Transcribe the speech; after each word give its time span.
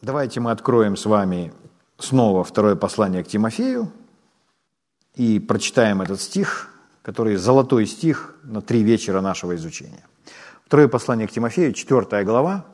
Давайте 0.00 0.38
мы 0.38 0.52
откроем 0.52 0.96
с 0.96 1.06
вами 1.06 1.52
снова 1.98 2.44
второе 2.44 2.76
послание 2.76 3.24
к 3.24 3.26
Тимофею 3.26 3.90
и 5.16 5.40
прочитаем 5.40 6.00
этот 6.02 6.20
стих, 6.20 6.70
который 7.02 7.34
золотой 7.34 7.84
стих 7.84 8.36
на 8.44 8.62
три 8.62 8.84
вечера 8.84 9.20
нашего 9.20 9.56
изучения. 9.56 10.04
Второе 10.64 10.86
послание 10.86 11.26
к 11.26 11.32
Тимофею, 11.32 11.72
4 11.72 12.22
глава, 12.22 12.64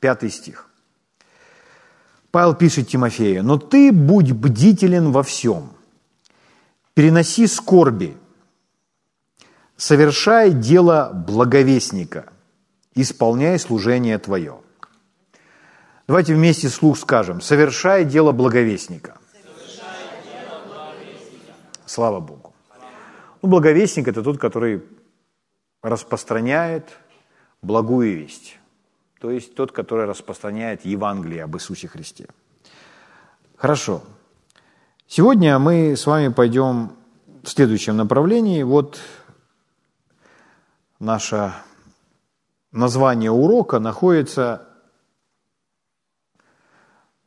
5 0.00 0.32
стих. 0.32 0.68
Павел 2.32 2.54
пишет 2.54 2.88
Тимофею, 2.88 3.44
«Но 3.44 3.58
ты 3.58 3.92
будь 3.92 4.32
бдителен 4.32 5.12
во 5.12 5.22
всем, 5.22 5.70
переноси 6.94 7.46
скорби, 7.46 8.16
совершай 9.76 10.50
дело 10.50 11.12
благовестника, 11.14 12.24
исполняй 12.96 13.56
служение 13.60 14.18
твое». 14.18 14.58
Давайте 16.06 16.34
вместе 16.34 16.68
слух 16.68 16.98
скажем, 16.98 17.40
совершай 17.40 18.04
дело 18.04 18.32
благовестника. 18.32 19.18
Слава 21.86 22.20
Богу. 22.20 22.54
Ну, 23.42 23.48
благовестник– 23.48 24.08
это 24.08 24.22
тот, 24.22 24.38
который 24.38 24.82
распространяет 25.82 26.88
благую 27.60 28.16
весть 28.16 28.58
то 29.22 29.30
есть 29.30 29.54
тот, 29.54 29.70
который 29.70 30.06
распространяет 30.06 30.84
Евангелие 30.84 31.44
об 31.44 31.54
Иисусе 31.54 31.86
Христе. 31.86 32.26
Хорошо. 33.54 34.02
Сегодня 35.06 35.60
мы 35.60 35.96
с 35.96 36.06
вами 36.06 36.26
пойдем 36.26 36.96
в 37.44 37.48
следующем 37.48 37.96
направлении. 37.96 38.64
Вот 38.64 38.98
наше 40.98 41.52
название 42.72 43.30
урока 43.30 43.78
находится 43.78 44.70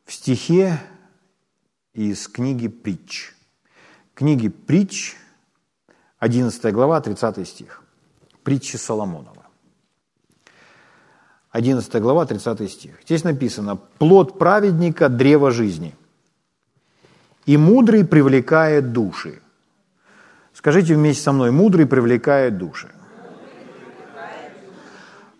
в 0.05 0.13
стихе 0.13 0.79
из 1.93 2.27
книги 2.27 2.67
«Притч». 2.67 3.33
Книги 4.13 4.49
«Притч», 4.49 5.15
11 6.19 6.73
глава, 6.73 7.01
30 7.01 7.47
стих. 7.47 7.83
Притчи 8.43 8.77
Соломонова. 8.77 9.45
11 11.51 12.01
глава, 12.01 12.25
30 12.25 12.71
стих. 12.71 13.01
Здесь 13.03 13.23
написано, 13.23 13.75
плод 13.75 14.37
праведника– 14.37 15.09
древо 15.09 15.51
жизни, 15.51 15.95
и 17.45 17.57
мудрый 17.57 18.05
привлекает 18.05 18.91
души. 18.91 19.41
Скажите 20.53 20.95
вместе 20.95 21.23
со 21.23 21.31
мной, 21.31 21.51
мудрый 21.51 21.85
привлекает 21.85 22.57
души. 22.57 22.89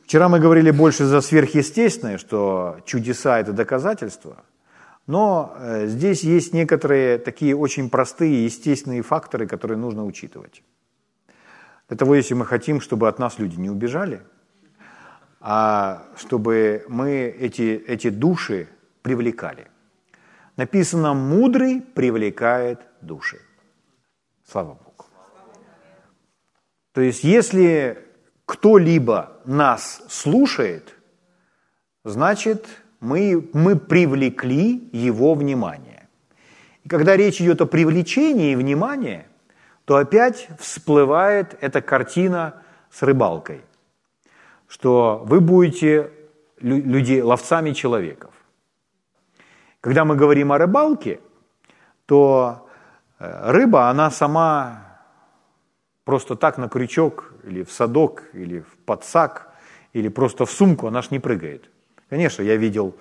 Вчера 0.06 0.30
мы 0.30 0.40
говорили 0.40 0.72
больше 0.72 1.06
за 1.06 1.22
сверхъестественное, 1.22 2.18
что 2.18 2.78
чудеса– 2.86 3.40
это 3.40 3.53
доказательства, 3.53 4.44
но 5.08 5.56
э, 5.58 5.88
здесь 5.88 6.23
есть 6.23 6.53
некоторые 6.53 7.17
такие 7.17 7.56
очень 7.56 7.89
простые 7.89 8.45
естественные 8.45 9.02
факторы, 9.02 9.47
которые 9.47 9.78
нужно 9.78 10.06
учитывать. 10.06 10.64
Для 11.88 11.97
того, 11.97 12.16
если 12.16 12.34
мы 12.34 12.45
хотим, 12.45 12.81
чтобы 12.81 13.08
от 13.08 13.20
нас 13.20 13.39
люди 13.39 13.59
не 13.59 13.70
убежали– 13.70 14.22
а 15.47 16.08
чтобы 16.17 16.84
мы 16.89 17.28
эти, 17.39 17.84
эти 17.88 18.09
души 18.09 18.67
привлекали. 19.03 19.67
Написано, 20.58 21.14
мудрый 21.14 21.81
привлекает 21.81 22.80
души. 23.02 23.40
Слава 24.44 24.73
Богу. 24.73 25.06
То 26.94 27.02
есть, 27.02 27.23
если 27.23 28.03
кто-либо 28.47 29.40
нас 29.45 30.02
слушает, 30.09 30.95
значит, 32.03 32.66
мы, 33.06 33.50
мы 33.53 33.78
привлекли 33.78 34.89
его 34.92 35.34
внимание. 35.36 36.08
И 36.84 36.89
когда 36.89 37.16
речь 37.16 37.42
идет 37.42 37.62
о 37.62 37.66
привлечении 37.66 38.56
внимания, 38.56 39.28
то 39.86 39.95
опять 39.95 40.47
всплывает 40.59 41.58
эта 41.62 41.81
картина 41.81 42.56
с 42.91 43.02
рыбалкой– 43.03 43.62
что 44.68 45.24
вы 45.25 45.40
будете 45.40 46.12
людей, 46.59 47.22
ловцами 47.22 47.72
человеков. 47.72 48.34
Когда 49.81 50.06
мы 50.06 50.16
говорим 50.16 50.51
о 50.51 50.57
рыбалке, 50.57 51.19
то 52.06 52.68
э, 53.19 53.51
рыба, 53.51 53.90
она 53.90 54.09
сама 54.09 55.00
просто 56.03 56.35
так 56.35 56.57
на 56.57 56.69
крючок 56.69 57.34
или 57.44 57.63
в 57.63 57.72
садок, 57.72 58.24
или 58.34 58.62
в 58.62 58.78
подсак, 58.85 59.53
или 59.94 60.09
просто 60.09 60.46
в 60.46 60.51
сумку, 60.51 60.88
она 60.88 61.01
ж 61.01 61.12
не 61.12 61.19
прыгает. 61.19 61.69
Конечно, 62.16 62.44
я 62.44 62.56
видел 62.56 62.96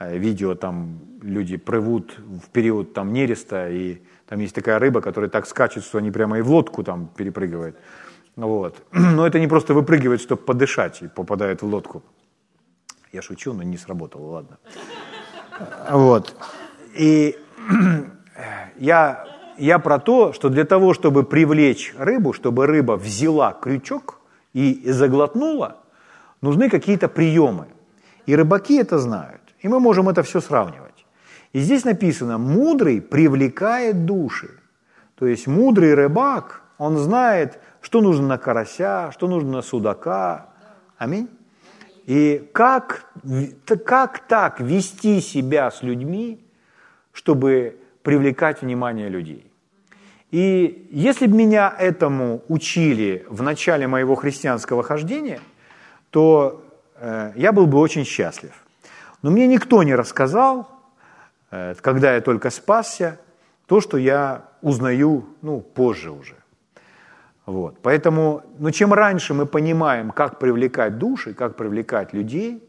э, 0.00 0.18
видео, 0.18 0.56
там 0.56 0.98
люди 1.22 1.56
прыгут 1.56 2.18
в 2.18 2.48
период 2.50 2.92
там 2.92 3.12
нереста, 3.12 3.68
и 3.68 3.98
там 4.28 4.40
есть 4.40 4.52
такая 4.52 4.80
рыба, 4.80 5.00
которая 5.00 5.30
так 5.30 5.46
скачет, 5.46 5.84
что 5.84 5.98
они 5.98 6.10
прямо 6.10 6.38
и 6.38 6.42
в 6.42 6.50
лодку 6.50 6.82
там 6.82 7.08
перепрыгивают. 7.16 7.76
Вот. 8.34 8.82
Но 8.92 9.24
это 9.24 9.38
не 9.38 9.46
просто 9.46 9.74
выпрыгивает, 9.74 10.20
чтобы 10.20 10.42
подышать, 10.42 11.02
и 11.02 11.06
попадает 11.06 11.62
в 11.62 11.66
лодку. 11.66 12.02
Я 13.12 13.22
шучу, 13.22 13.52
но 13.52 13.62
не 13.62 13.76
сработало, 13.76 14.26
ладно. 14.26 14.58
Вот. 15.88 16.34
И 16.96 17.38
я, 18.76 19.24
я 19.56 19.78
про 19.78 20.00
то, 20.00 20.32
что 20.32 20.48
для 20.48 20.64
того, 20.64 20.94
чтобы 20.94 21.22
привлечь 21.22 21.94
рыбу, 21.96 22.32
чтобы 22.32 22.66
рыба 22.66 22.96
взяла 22.96 23.52
крючок 23.52 24.18
и 24.52 24.82
заглотнула, 24.90 25.76
нужны 26.40 26.68
какие-то 26.68 27.08
приемы. 27.08 27.68
И 28.28 28.36
рыбаки 28.36 28.76
это 28.76 28.98
знают. 28.98 29.40
И 29.62 29.68
мы 29.68 29.80
можем 29.80 30.10
это 30.10 30.22
все 30.22 30.42
сравнивать. 30.42 31.06
И 31.54 31.60
здесь 31.60 31.84
написано, 31.84 32.36
мудрый 32.36 33.00
привлекает 33.00 34.04
души. 34.04 34.50
То 35.14 35.26
есть 35.26 35.46
мудрый 35.46 35.94
рыбак, 35.94 36.60
он 36.76 36.98
знает, 36.98 37.58
что 37.80 38.02
нужно 38.02 38.26
на 38.26 38.38
карася, 38.38 39.10
что 39.12 39.28
нужно 39.28 39.52
на 39.52 39.62
судака. 39.62 40.50
Аминь. 40.98 41.30
И 42.04 42.46
как, 42.52 43.10
как 43.86 44.18
так 44.28 44.60
вести 44.60 45.22
себя 45.22 45.70
с 45.70 45.82
людьми, 45.82 46.38
чтобы 47.12 47.78
привлекать 48.02 48.60
внимание 48.60 49.08
людей? 49.08 49.50
И 50.30 50.86
если 50.90 51.26
бы 51.26 51.34
меня 51.34 51.74
этому 51.78 52.42
учили 52.48 53.24
в 53.30 53.40
начале 53.40 53.86
моего 53.86 54.16
христианского 54.16 54.82
хождения, 54.82 55.40
то 56.10 56.67
я 57.36 57.52
был 57.52 57.66
бы 57.66 57.78
очень 57.78 58.04
счастлив. 58.04 58.52
Но 59.22 59.30
мне 59.30 59.46
никто 59.46 59.82
не 59.82 59.94
рассказал, 59.94 60.68
э, 61.50 61.74
когда 61.80 62.14
я 62.14 62.20
только 62.20 62.50
спасся, 62.50 63.18
то, 63.66 63.80
что 63.80 63.98
я 63.98 64.48
узнаю 64.62 65.26
ну, 65.42 65.60
позже 65.60 66.10
уже. 66.10 66.36
Вот. 67.46 67.78
Поэтому, 67.82 68.42
ну, 68.58 68.70
чем 68.70 68.92
раньше 68.92 69.34
мы 69.34 69.46
понимаем, 69.46 70.10
как 70.10 70.38
привлекать 70.38 70.98
души, 70.98 71.34
как 71.34 71.56
привлекать 71.56 72.12
людей 72.12 72.62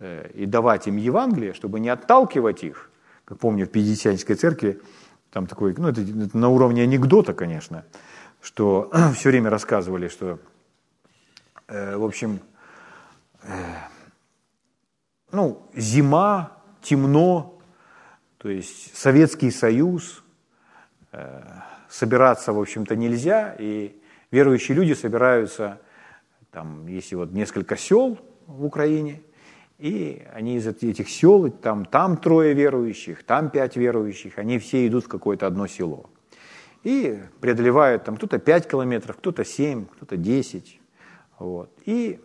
э, 0.00 0.30
и 0.34 0.46
давать 0.46 0.88
им 0.88 0.96
Евангелие, 0.96 1.54
чтобы 1.54 1.80
не 1.80 1.88
отталкивать 1.88 2.64
их, 2.64 2.90
как 3.24 3.38
помню 3.38 3.66
в 3.66 3.70
Пятидесятнической 3.70 4.36
церкви, 4.36 4.80
там 5.30 5.46
такой, 5.46 5.74
ну, 5.78 5.88
это, 5.88 6.00
это 6.00 6.36
на 6.36 6.48
уровне 6.48 6.82
анекдота, 6.82 7.32
конечно, 7.32 7.84
что 8.42 8.90
все 9.14 9.30
время 9.30 9.50
рассказывали, 9.50 10.08
что, 10.08 10.38
э, 11.68 11.96
в 11.96 12.04
общем, 12.04 12.36
э, 12.36 12.47
ну, 15.32 15.68
зима, 15.74 16.58
темно, 16.82 17.58
то 18.38 18.48
есть 18.48 18.96
Советский 18.96 19.50
Союз, 19.50 20.22
э, 21.12 21.42
собираться, 21.88 22.52
в 22.52 22.60
общем-то, 22.60 22.96
нельзя, 22.96 23.54
и 23.58 23.98
Верующие 24.30 24.76
люди 24.76 24.92
собираются, 24.92 25.80
там, 26.50 26.86
если 26.86 27.14
вот 27.14 27.32
несколько 27.32 27.78
сел 27.78 28.18
в 28.46 28.64
Украине, 28.64 29.22
и 29.78 30.22
они 30.34 30.56
из 30.56 30.66
этих 30.66 31.08
сел, 31.08 31.50
там, 31.50 31.86
там 31.86 32.18
трое 32.18 32.52
верующих, 32.52 33.24
там 33.24 33.48
пять 33.48 33.76
верующих, 33.76 34.38
они 34.38 34.58
все 34.58 34.86
идут 34.86 35.04
в 35.04 35.08
какое-то 35.08 35.46
одно 35.46 35.66
село. 35.66 36.10
И 36.82 37.18
преодолевают 37.40 38.04
там 38.04 38.16
кто-то 38.16 38.38
5 38.38 38.68
километров, 38.68 39.16
кто-то 39.16 39.44
7, 39.44 39.86
кто-то 39.86 40.16
10. 40.16 40.78
Вот. 41.38 41.72
И 41.86 42.20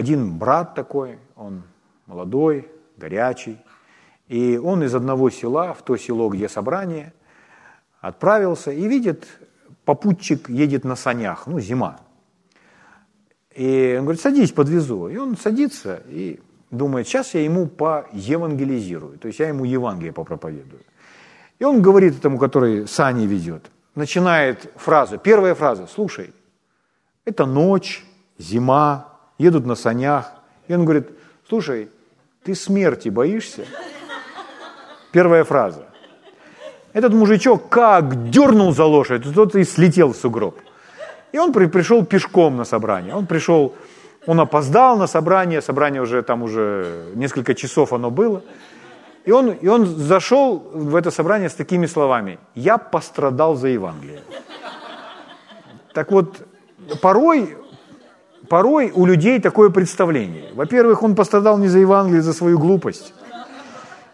один 0.00 0.38
брат 0.38 0.74
такой, 0.74 1.18
он 1.36 1.62
молодой, 2.06 2.70
горячий, 2.96 3.58
и 4.28 4.56
он 4.56 4.82
из 4.82 4.94
одного 4.94 5.28
села 5.28 5.74
в 5.74 5.82
то 5.82 5.96
село, 5.98 6.30
где 6.30 6.48
собрание, 6.48 7.12
отправился 8.00 8.72
и 8.72 8.88
видит 8.88 9.26
попутчик 9.84 10.48
едет 10.48 10.84
на 10.84 10.96
санях, 10.96 11.46
ну, 11.46 11.60
зима. 11.60 12.00
И 13.54 13.96
он 13.98 14.04
говорит, 14.04 14.22
садись, 14.22 14.52
подвезу. 14.52 15.08
И 15.08 15.18
он 15.18 15.36
садится 15.36 16.02
и 16.08 16.40
думает, 16.70 17.06
сейчас 17.06 17.34
я 17.34 17.44
ему 17.44 17.66
поевангелизирую, 17.66 19.18
то 19.18 19.28
есть 19.28 19.38
я 19.38 19.48
ему 19.48 19.64
Евангелие 19.64 20.14
попроповедую. 20.14 20.80
И 21.58 21.64
он 21.64 21.82
говорит 21.82 22.16
этому, 22.16 22.38
который 22.38 22.88
сани 22.88 23.26
ведет, 23.26 23.70
начинает 23.94 24.72
фразу, 24.76 25.18
первая 25.18 25.54
фраза, 25.54 25.86
слушай, 25.86 26.32
это 27.26 27.44
ночь, 27.44 28.02
зима, 28.38 29.09
едут 29.40 29.66
на 29.66 29.74
санях. 29.74 30.32
И 30.68 30.74
он 30.74 30.84
говорит, 30.84 31.08
слушай, 31.48 31.88
ты 32.44 32.54
смерти 32.54 33.08
боишься? 33.08 33.64
Первая 35.12 35.44
фраза. 35.44 35.86
Этот 36.92 37.14
мужичок 37.14 37.68
как 37.68 38.30
дернул 38.30 38.72
за 38.72 38.84
лошадь, 38.84 39.34
тот 39.34 39.54
и 39.54 39.64
слетел 39.64 40.12
в 40.12 40.16
сугроб. 40.16 40.54
И 41.32 41.38
он 41.38 41.52
при, 41.52 41.66
пришел 41.66 42.04
пешком 42.04 42.56
на 42.56 42.64
собрание. 42.64 43.14
Он 43.14 43.26
пришел, 43.26 43.74
он 44.26 44.40
опоздал 44.40 44.98
на 44.98 45.06
собрание, 45.06 45.62
собрание 45.62 46.02
уже 46.02 46.22
там 46.22 46.42
уже 46.42 47.12
несколько 47.14 47.54
часов 47.54 47.92
оно 47.92 48.10
было. 48.10 48.42
И 49.24 49.32
он, 49.32 49.50
и 49.50 49.68
он 49.68 49.86
зашел 49.86 50.58
в 50.74 50.96
это 50.96 51.10
собрание 51.10 51.48
с 51.48 51.54
такими 51.54 51.86
словами. 51.86 52.38
«Я 52.54 52.78
пострадал 52.78 53.54
за 53.54 53.68
Евангелие». 53.68 54.22
Так 55.94 56.12
вот, 56.12 56.46
порой, 57.00 57.56
порой 58.50 58.90
у 58.92 59.06
людей 59.06 59.40
такое 59.40 59.70
представление. 59.70 60.50
Во-первых, 60.54 61.04
он 61.04 61.14
пострадал 61.14 61.56
не 61.58 61.68
за 61.68 61.78
Евангелие, 61.78 62.18
а 62.18 62.22
за 62.22 62.32
свою 62.32 62.58
глупость. 62.58 63.14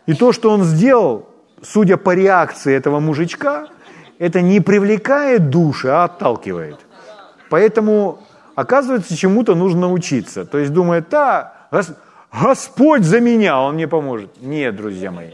И 0.05 0.13
то, 0.13 0.33
что 0.33 0.51
он 0.51 0.63
сделал, 0.63 1.27
судя 1.63 1.97
по 1.97 2.15
реакции 2.15 2.75
этого 2.75 3.01
мужичка, 3.01 3.69
это 4.19 4.43
не 4.43 4.61
привлекает 4.61 5.49
души, 5.49 5.89
а 5.89 6.05
отталкивает. 6.05 6.77
Поэтому, 7.49 8.19
оказывается, 8.55 9.17
чему-то 9.17 9.55
нужно 9.55 9.81
научиться. 9.81 10.45
То 10.45 10.59
есть 10.59 10.73
думает, 10.73 11.09
да, 11.11 11.69
Господь 12.31 13.05
за 13.05 13.21
меня, 13.21 13.59
Он 13.59 13.75
мне 13.75 13.89
поможет. 13.89 14.31
Нет, 14.43 14.77
друзья 14.77 15.11
мои. 15.11 15.31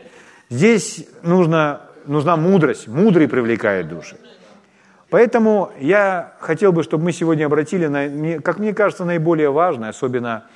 Здесь 0.49 1.07
нужно, 1.25 1.81
нужна 2.07 2.37
мудрость. 2.37 2.87
Мудрый 2.87 3.27
привлекает 3.27 3.89
души. 3.89 4.17
Поэтому 5.13 5.71
я 5.79 6.33
хотел 6.41 6.73
бы, 6.73 6.83
чтобы 6.83 7.05
мы 7.05 7.13
сегодня 7.13 7.45
обратили, 7.45 7.87
на, 7.87 8.41
как 8.41 8.59
мне 8.59 8.73
кажется, 8.73 9.05
наиболее 9.05 9.51
важное, 9.51 9.91
особенно 9.91 10.47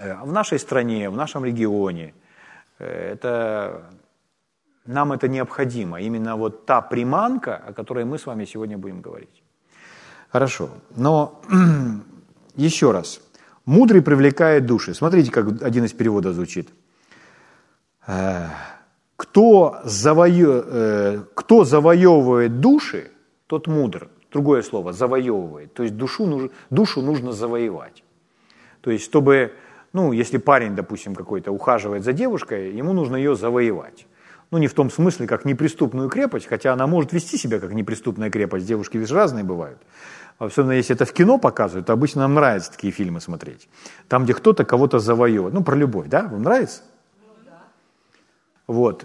э, 0.00 0.16
в 0.24 0.32
нашей 0.32 0.58
стране, 0.58 1.08
в 1.08 1.16
нашем 1.16 1.44
регионе, 1.44 2.12
э, 2.80 3.12
это 3.12 3.82
нам 4.84 5.12
это 5.12 5.28
необходимо. 5.28 6.00
Именно 6.00 6.34
вот 6.34 6.66
та 6.66 6.80
приманка, 6.80 7.56
о 7.68 7.72
которой 7.72 8.04
мы 8.04 8.18
с 8.18 8.26
вами 8.26 8.46
сегодня 8.46 8.76
будем 8.78 9.00
говорить. 9.00 9.44
Хорошо. 10.32 10.68
Но 10.96 11.40
еще 12.56 12.90
раз. 12.90 13.20
Мудрый 13.64 14.02
привлекает 14.02 14.66
души. 14.66 14.92
Смотрите, 14.92 15.30
как 15.30 15.62
один 15.62 15.84
из 15.84 15.92
переводов 15.92 16.34
звучит. 16.34 16.68
Э, 18.08 18.48
кто, 19.16 19.80
завоё... 19.84 20.64
Э, 20.66 21.24
кто 21.36 21.64
завоевывает 21.64 22.58
души, 22.58 23.12
тот 23.52 23.66
мудр. 23.66 24.08
Другое 24.32 24.62
слово, 24.62 24.94
завоевывает. 24.94 25.74
То 25.74 25.82
есть 25.82 25.94
душу, 25.94 26.50
душу 26.70 27.02
нужно 27.02 27.32
завоевать. 27.32 28.02
То 28.80 28.90
есть, 28.90 29.04
чтобы, 29.04 29.52
ну, 29.92 30.12
если 30.12 30.38
парень, 30.38 30.74
допустим, 30.74 31.14
какой-то 31.14 31.52
ухаживает 31.52 32.02
за 32.02 32.14
девушкой, 32.14 32.72
ему 32.72 32.94
нужно 32.94 33.16
ее 33.16 33.36
завоевать. 33.36 34.06
Ну, 34.50 34.56
не 34.56 34.68
в 34.68 34.72
том 34.72 34.90
смысле, 34.90 35.26
как 35.26 35.44
неприступную 35.44 36.08
крепость, 36.08 36.46
хотя 36.46 36.72
она 36.72 36.86
может 36.86 37.12
вести 37.12 37.36
себя 37.36 37.60
как 37.60 37.74
неприступная 37.74 38.30
крепость. 38.30 38.64
Девушки 38.64 38.96
ведь 38.96 39.10
разные 39.10 39.44
бывают. 39.44 39.78
Особенно 40.38 40.72
если 40.72 40.96
это 40.96 41.04
в 41.04 41.12
кино 41.12 41.36
показывают, 41.36 41.86
то 41.86 41.92
обычно 41.92 42.22
нам 42.22 42.32
нравятся 42.32 42.72
такие 42.72 42.90
фильмы 42.90 43.20
смотреть. 43.20 43.68
Там, 44.08 44.24
где 44.24 44.32
кто-то 44.32 44.64
кого-то 44.64 44.98
завоевывает. 44.98 45.52
Ну, 45.52 45.62
про 45.62 45.76
любовь, 45.76 46.08
да? 46.08 46.22
Вам 46.22 46.40
нравится? 46.42 46.80
Вот. 48.66 49.04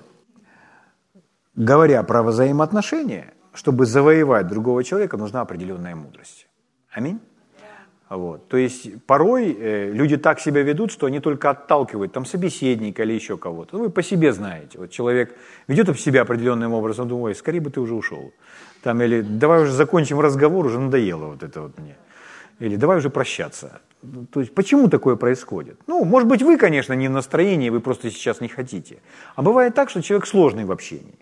Говоря 1.53 2.01
про 2.03 2.23
взаимоотношения, 2.23 3.33
чтобы 3.57 3.85
завоевать 3.85 4.47
другого 4.47 4.83
человека, 4.83 5.17
нужна 5.17 5.41
определенная 5.41 5.95
мудрость. 5.95 6.47
Аминь? 6.91 7.19
Вот. 8.09 8.47
То 8.47 8.57
есть 8.57 9.03
порой 9.05 9.51
э, 9.51 9.91
люди 9.91 10.15
так 10.15 10.39
себя 10.39 10.61
ведут, 10.61 10.91
что 10.91 11.07
они 11.07 11.19
только 11.19 11.49
отталкивают 11.49 12.13
там 12.13 12.25
собеседника 12.25 13.03
или 13.03 13.13
еще 13.13 13.35
кого-то. 13.37 13.77
Ну, 13.77 13.83
вы 13.83 13.89
по 13.89 14.03
себе 14.03 14.31
знаете. 14.31 14.77
Вот 14.77 14.91
человек 14.91 15.35
ведет 15.67 15.99
себя 15.99 16.21
определенным 16.21 16.73
образом, 16.73 17.07
думает, 17.07 17.37
скорее 17.37 17.59
бы 17.59 17.69
ты 17.69 17.81
уже 17.81 17.95
ушел. 17.95 18.31
Там, 18.83 19.01
или 19.01 19.21
давай 19.21 19.63
уже 19.63 19.73
закончим 19.73 20.19
разговор, 20.19 20.65
уже 20.65 20.79
надоело 20.79 21.25
вот 21.25 21.43
это 21.43 21.61
вот 21.61 21.77
мне. 21.79 21.97
Или 22.59 22.77
давай 22.77 22.97
уже 22.97 23.09
прощаться. 23.09 23.81
То 24.31 24.39
есть 24.39 24.53
почему 24.53 24.87
такое 24.87 25.15
происходит? 25.15 25.79
Ну, 25.87 26.05
может 26.05 26.29
быть, 26.29 26.43
вы, 26.43 26.57
конечно, 26.57 26.93
не 26.93 27.07
в 27.07 27.11
настроении, 27.11 27.69
вы 27.69 27.79
просто 27.79 28.11
сейчас 28.11 28.39
не 28.39 28.47
хотите. 28.47 28.99
А 29.35 29.41
бывает 29.41 29.73
так, 29.73 29.89
что 29.89 30.01
человек 30.01 30.27
сложный 30.27 30.63
в 30.65 30.71
общении. 30.71 31.19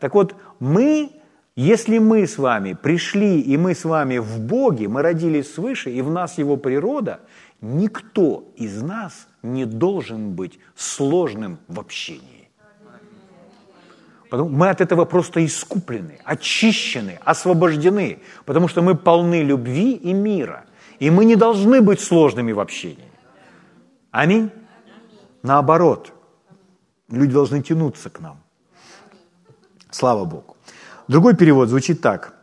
Так 0.00 0.14
вот, 0.14 0.34
мы, 0.60 1.10
если 1.58 1.98
мы 1.98 2.24
с 2.24 2.38
вами 2.38 2.74
пришли, 2.74 3.40
и 3.40 3.56
мы 3.56 3.74
с 3.74 3.84
вами 3.84 4.18
в 4.18 4.38
Боге, 4.38 4.86
мы 4.86 5.02
родились 5.02 5.52
свыше, 5.52 5.90
и 5.90 6.02
в 6.02 6.08
нас 6.08 6.38
Его 6.38 6.56
природа, 6.56 7.18
никто 7.60 8.44
из 8.54 8.80
нас 8.80 9.26
не 9.42 9.64
должен 9.64 10.36
быть 10.36 10.60
сложным 10.76 11.58
в 11.66 11.80
общении. 11.80 12.48
Мы 14.30 14.68
от 14.70 14.80
этого 14.80 15.04
просто 15.04 15.44
искуплены, 15.44 16.20
очищены, 16.22 17.18
освобождены, 17.24 18.20
потому 18.44 18.68
что 18.68 18.80
мы 18.80 18.94
полны 18.94 19.42
любви 19.42 19.94
и 19.94 20.12
мира. 20.12 20.64
И 21.00 21.10
мы 21.10 21.24
не 21.24 21.34
должны 21.34 21.80
быть 21.80 21.98
сложными 21.98 22.52
в 22.52 22.60
общении. 22.60 23.10
Аминь? 24.12 24.52
Наоборот, 25.42 26.12
люди 27.10 27.32
должны 27.32 27.62
тянуться 27.62 28.10
к 28.10 28.20
нам. 28.20 28.36
Слава 29.90 30.24
Богу. 30.24 30.57
Другой 31.08 31.34
перевод 31.34 31.70
звучит 31.70 32.02
так. 32.02 32.34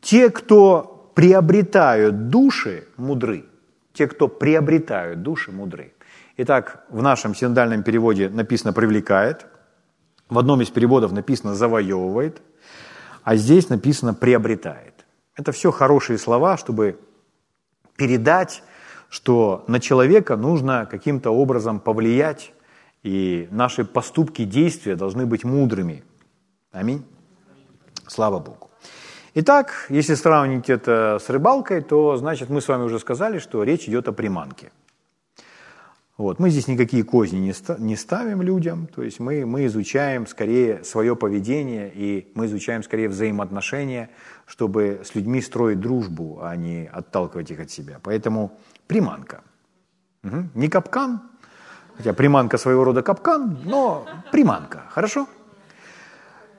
Те, 0.00 0.30
кто 0.30 1.12
приобретают 1.14 2.28
души, 2.28 2.84
мудры. 2.96 3.44
Те, 3.92 4.08
кто 4.08 4.28
приобретают 4.28 5.22
души, 5.22 5.52
мудры. 5.52 5.92
Итак, 6.36 6.84
в 6.90 7.00
нашем 7.02 7.34
синодальном 7.34 7.82
переводе 7.82 8.28
написано 8.28 8.72
«привлекает», 8.72 9.46
в 10.28 10.38
одном 10.38 10.60
из 10.60 10.68
переводов 10.68 11.12
написано 11.12 11.54
«завоевывает», 11.54 12.42
а 13.22 13.36
здесь 13.36 13.68
написано 13.68 14.14
«приобретает». 14.14 15.06
Это 15.36 15.52
все 15.52 15.70
хорошие 15.70 16.18
слова, 16.18 16.56
чтобы 16.56 16.98
передать, 17.96 18.62
что 19.08 19.64
на 19.68 19.80
человека 19.80 20.36
нужно 20.36 20.86
каким-то 20.86 21.30
образом 21.30 21.80
повлиять, 21.80 22.52
и 23.02 23.48
наши 23.50 23.84
поступки, 23.84 24.44
действия 24.44 24.96
должны 24.96 25.24
быть 25.26 25.44
мудрыми. 25.44 26.04
Аминь. 26.72 27.04
Слава 28.08 28.38
Богу. 28.38 28.70
Итак, 29.34 29.86
если 29.90 30.14
сравнить 30.14 30.68
это 30.70 31.18
с 31.24 31.28
рыбалкой, 31.28 31.82
то 31.82 32.16
значит 32.16 32.48
мы 32.48 32.60
с 32.60 32.68
вами 32.68 32.82
уже 32.82 32.98
сказали, 32.98 33.38
что 33.38 33.62
речь 33.62 33.88
идет 33.88 34.08
о 34.08 34.12
приманке. 34.12 34.72
Вот. 36.16 36.40
Мы 36.40 36.50
здесь 36.50 36.66
никакие 36.66 37.04
козни 37.04 37.38
не, 37.38 37.52
ста- 37.52 37.76
не 37.78 37.94
ставим 37.94 38.42
людям, 38.42 38.88
то 38.88 39.04
есть 39.04 39.20
мы, 39.20 39.46
мы 39.46 39.66
изучаем 39.66 40.26
скорее 40.26 40.82
свое 40.82 41.14
поведение 41.14 41.92
и 41.94 42.32
мы 42.34 42.46
изучаем 42.46 42.82
скорее 42.82 43.08
взаимоотношения, 43.08 44.10
чтобы 44.44 45.02
с 45.04 45.14
людьми 45.14 45.40
строить 45.40 45.78
дружбу, 45.78 46.40
а 46.42 46.56
не 46.56 46.90
отталкивать 46.92 47.52
их 47.52 47.60
от 47.60 47.70
себя. 47.70 48.00
Поэтому 48.02 48.58
приманка. 48.88 49.42
Угу. 50.24 50.48
Не 50.54 50.68
капкан, 50.68 51.20
хотя 51.96 52.12
приманка 52.12 52.58
своего 52.58 52.82
рода 52.82 53.02
капкан, 53.02 53.58
но 53.64 54.04
приманка. 54.32 54.86
Хорошо? 54.90 55.28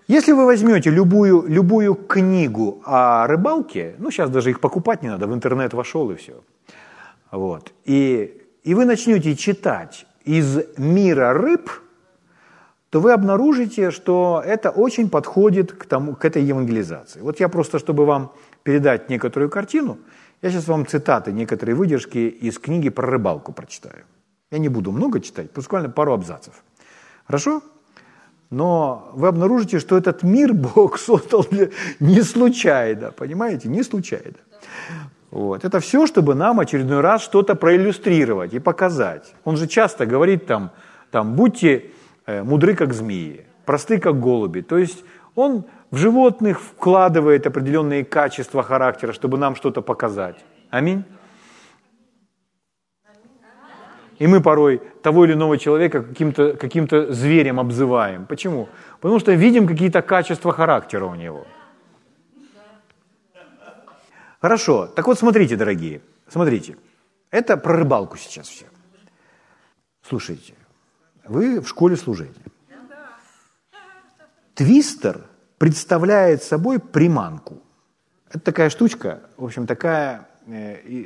Если 0.09 0.33
вы 0.33 0.45
возьмете 0.45 0.89
любую, 0.89 1.45
любую 1.47 1.95
книгу 1.95 2.81
о 2.85 3.27
рыбалке, 3.27 3.95
ну 3.99 4.11
сейчас 4.11 4.29
даже 4.29 4.49
их 4.49 4.59
покупать 4.59 5.03
не 5.03 5.09
надо, 5.09 5.27
в 5.27 5.33
интернет 5.33 5.73
вошел 5.73 6.11
и 6.11 6.15
все. 6.15 6.33
Вот. 7.31 7.71
И 7.85 8.39
и 8.63 8.73
вы 8.73 8.85
начнете 8.85 9.35
читать 9.35 10.05
из 10.25 10.59
мира 10.77 11.33
рыб, 11.33 11.71
то 12.89 12.99
вы 12.99 13.13
обнаружите, 13.13 13.91
что 13.91 14.43
это 14.45 14.69
очень 14.69 15.09
подходит 15.09 15.71
к, 15.71 15.85
тому, 15.85 16.15
к 16.15 16.25
этой 16.25 16.43
евангелизации. 16.43 17.21
Вот 17.21 17.39
я 17.39 17.47
просто, 17.47 17.79
чтобы 17.79 18.05
вам 18.05 18.31
передать 18.63 19.09
некоторую 19.09 19.49
картину, 19.49 19.97
я 20.41 20.51
сейчас 20.51 20.67
вам 20.67 20.85
цитаты, 20.85 21.31
некоторые 21.31 21.75
выдержки 21.75 22.17
из 22.17 22.59
книги 22.59 22.89
про 22.89 23.07
рыбалку 23.07 23.53
прочитаю. 23.53 24.03
Я 24.51 24.59
не 24.59 24.69
буду 24.69 24.91
много 24.91 25.19
читать, 25.19 25.51
буквально 25.53 25.89
пару 25.89 26.13
абзацев. 26.13 26.63
Хорошо? 27.25 27.61
Но 28.49 29.11
вы 29.13 29.27
обнаружите, 29.27 29.79
что 29.79 29.97
этот 29.97 30.23
мир 30.23 30.53
Бог 30.53 30.97
создал 30.97 31.45
не 31.99 32.21
случайно, 32.21 33.11
понимаете, 33.11 33.69
не 33.69 33.83
случайно. 33.83 34.37
Вот. 35.31 35.63
Это 35.63 35.79
все, 35.79 36.07
чтобы 36.07 36.33
нам 36.33 36.59
очередной 36.59 37.01
раз 37.01 37.21
что-то 37.21 37.55
проиллюстрировать 37.55 38.53
и 38.53 38.59
показать. 38.59 39.35
Он 39.43 39.57
же 39.57 39.67
часто 39.67 40.07
говорит 40.07 40.47
там, 40.47 40.71
там 41.11 41.35
будьте 41.35 41.91
э, 42.25 42.41
мудры, 42.41 42.75
как 42.75 42.93
змеи, 42.93 43.45
просты, 43.65 43.99
как 43.99 44.19
голуби. 44.19 44.61
То 44.61 44.79
есть 44.79 45.03
он 45.35 45.65
в 45.91 45.97
животных 45.97 46.59
вкладывает 46.59 47.45
определенные 47.45 48.03
качества 48.03 48.63
характера, 48.63 49.13
чтобы 49.13 49.37
нам 49.37 49.55
что-то 49.55 49.81
показать. 49.81 50.37
Аминь. 50.71 51.03
И 54.19 54.27
мы 54.27 54.41
порой 54.41 54.81
того 55.01 55.25
или 55.25 55.33
иного 55.33 55.57
человека 55.57 56.03
каким-то 56.03 56.53
каким 56.53 56.87
зверем 56.89 57.59
обзываем. 57.59 58.25
Почему? 58.25 58.69
Потому 59.01 59.19
что 59.19 59.31
видим 59.31 59.67
какие-то 59.67 60.01
качества 60.01 60.51
характера 60.53 61.05
у 61.05 61.15
него– 61.15 61.47
Хорошо. 64.41 64.87
Так 64.87 65.07
вот, 65.07 65.19
смотрите, 65.19 65.55
дорогие, 65.55 66.01
смотрите. 66.27 66.77
Это 67.29 67.57
про 67.57 67.77
рыбалку 67.77 68.17
сейчас 68.17 68.47
все. 68.47 68.65
Слушайте, 70.01 70.53
вы 71.25 71.59
в 71.59 71.67
школе 71.67 71.95
служения. 71.95 72.33
Твистер 74.55 75.25
представляет 75.57 76.43
собой 76.43 76.79
приманку. 76.79 77.61
Это 78.29 78.39
такая 78.39 78.69
штучка, 78.69 79.21
в 79.37 79.45
общем, 79.45 79.67
такая 79.67 80.28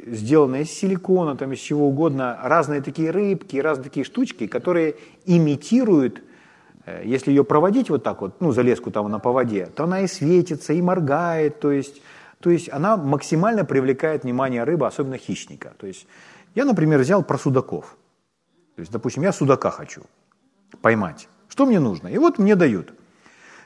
сделанная 0.08 0.62
из 0.62 0.72
силикона, 0.72 1.36
там, 1.36 1.52
из 1.52 1.60
чего 1.60 1.88
угодно, 1.88 2.40
разные 2.44 2.82
такие 2.82 3.12
рыбки, 3.12 3.58
разные 3.58 3.84
такие 3.84 4.06
штучки, 4.06 4.48
которые 4.48 4.96
имитируют, 5.26 6.24
э, 6.86 7.02
если 7.06 7.32
ее 7.32 7.44
проводить 7.44 7.90
вот 7.90 8.04
так 8.04 8.22
вот, 8.22 8.40
ну, 8.42 8.52
залезку 8.52 8.92
там 8.92 9.10
на 9.12 9.20
по 9.20 9.32
воде, 9.32 9.66
то 9.66 9.84
она 9.84 10.02
и 10.02 10.08
светится, 10.08 10.74
и 10.74 10.82
моргает, 10.82 11.60
то 11.60 11.72
есть, 11.72 12.02
то 12.40 12.50
есть 12.50 12.72
она 12.72 12.96
максимально 12.98 13.66
привлекает 13.66 14.24
внимание 14.24 14.64
рыбы, 14.64 14.88
особенно 14.88 15.18
хищника. 15.18 15.74
То 15.78 15.88
есть 15.88 16.08
я, 16.56 16.66
например, 16.66 17.00
взял 17.00 17.24
про 17.24 17.38
судаков. 17.38 17.98
То 18.76 18.82
есть, 18.82 18.92
допустим, 18.92 19.24
я 19.24 19.34
судака 19.34 19.72
хочу 19.72 20.04
поймать. 20.82 21.28
Что 21.48 21.66
мне 21.66 21.80
нужно? 21.80 22.08
И 22.08 22.18
вот 22.18 22.40
мне 22.40 22.56
дают. 22.56 22.94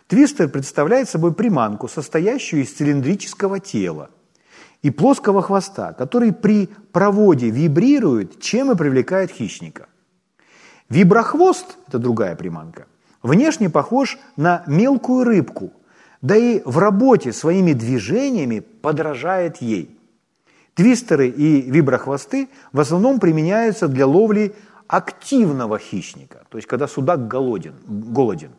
Твистер 0.08 0.50
представляет 0.50 1.10
собой 1.10 1.34
приманку, 1.34 1.88
состоящую 1.88 2.64
из 2.64 2.74
цилиндрического 2.74 3.60
тела 3.60 4.10
и 4.82 4.92
плоского 4.92 5.42
хвоста, 5.42 5.94
который 5.94 6.32
при 6.32 6.70
проводе 6.92 7.50
вибрирует, 7.50 8.42
чем 8.42 8.72
и 8.72 8.76
привлекает 8.76 9.32
хищника. 9.32 9.88
Виброхвост, 10.90 11.78
это 11.88 12.00
другая 12.00 12.36
приманка, 12.36 12.88
внешне 13.22 13.70
похож 13.70 14.18
на 14.38 14.64
мелкую 14.68 15.26
рыбку, 15.26 15.74
да 16.22 16.36
и 16.36 16.62
в 16.64 16.78
работе 16.78 17.34
своими 17.34 17.74
движениями 17.74 18.60
подражает 18.60 19.58
ей. 19.58 20.00
Твистеры 20.76 21.28
и 21.28 21.62
виброхвосты 21.70 22.50
в 22.72 22.80
основном 22.80 23.20
применяются 23.20 23.88
для 23.88 24.06
ловли 24.06 24.54
активного 24.88 25.80
хищника, 25.80 26.46
то 26.50 26.58
есть 26.58 26.68
когда 26.68 26.88
судак 26.88 27.28
голоден. 27.28 27.74
голоден. 27.86 28.52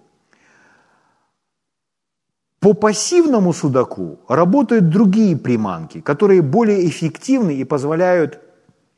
По 2.60 2.74
пассивному 2.74 3.52
судаку 3.52 4.18
работают 4.28 4.88
другие 4.90 5.36
приманки, 5.36 6.00
которые 6.00 6.42
более 6.42 6.88
эффективны 6.88 7.54
и 7.54 7.64
позволяют, 7.64 8.40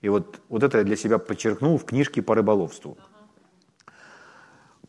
и 0.00 0.08
вот, 0.08 0.40
вот 0.48 0.62
это 0.62 0.78
я 0.78 0.84
для 0.84 0.96
себя 0.96 1.18
подчеркнул 1.18 1.76
в 1.76 1.84
книжке 1.84 2.22
по 2.22 2.34
рыболовству, 2.34 2.96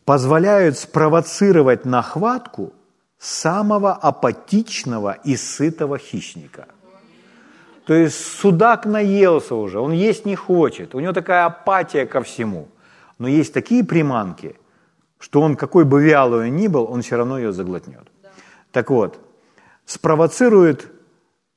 позволяют 0.04 0.78
спровоцировать 0.78 1.84
нахватку 1.84 2.72
самого 3.18 3.92
апатичного 3.92 5.12
и 5.12 5.36
сытого 5.36 5.98
хищника– 5.98 6.66
то 7.84 7.94
есть 7.94 8.14
судак 8.14 8.86
наелся 8.86 9.54
уже, 9.54 9.80
он 9.80 9.92
есть 9.92 10.24
не 10.24 10.36
хочет, 10.36 10.94
у 10.94 11.00
него 11.00 11.12
такая 11.12 11.46
апатия 11.46 12.06
ко 12.06 12.22
всему. 12.22 12.68
Но 13.18 13.28
есть 13.28 13.52
такие 13.52 13.84
приманки, 13.84 14.56
что 15.18 15.40
он, 15.40 15.56
какой 15.56 15.84
бы 15.84 16.14
он 16.14 16.56
ни 16.56 16.68
был, 16.68 16.84
он 16.90 17.02
все 17.02 17.16
равно 17.16 17.38
ее 17.38 17.52
заглотнет. 17.52 18.08
Так 18.72 18.90
вот, 18.90 19.20
спровоцирует 19.84 20.90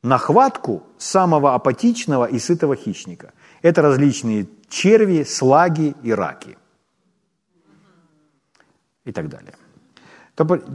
нахватку 0.04 0.84
самого 0.98 1.56
апатичного 1.56 2.26
и 2.26 2.40
сытого 2.40 2.76
хищника. 2.76 3.34
Это 3.62 3.82
различные 3.82 4.48
черви, 4.70 5.24
слаги 5.24 5.96
и 6.04 6.14
раки. 6.14 6.58
И 9.06 9.12
так 9.12 9.30
далее. 9.30 9.56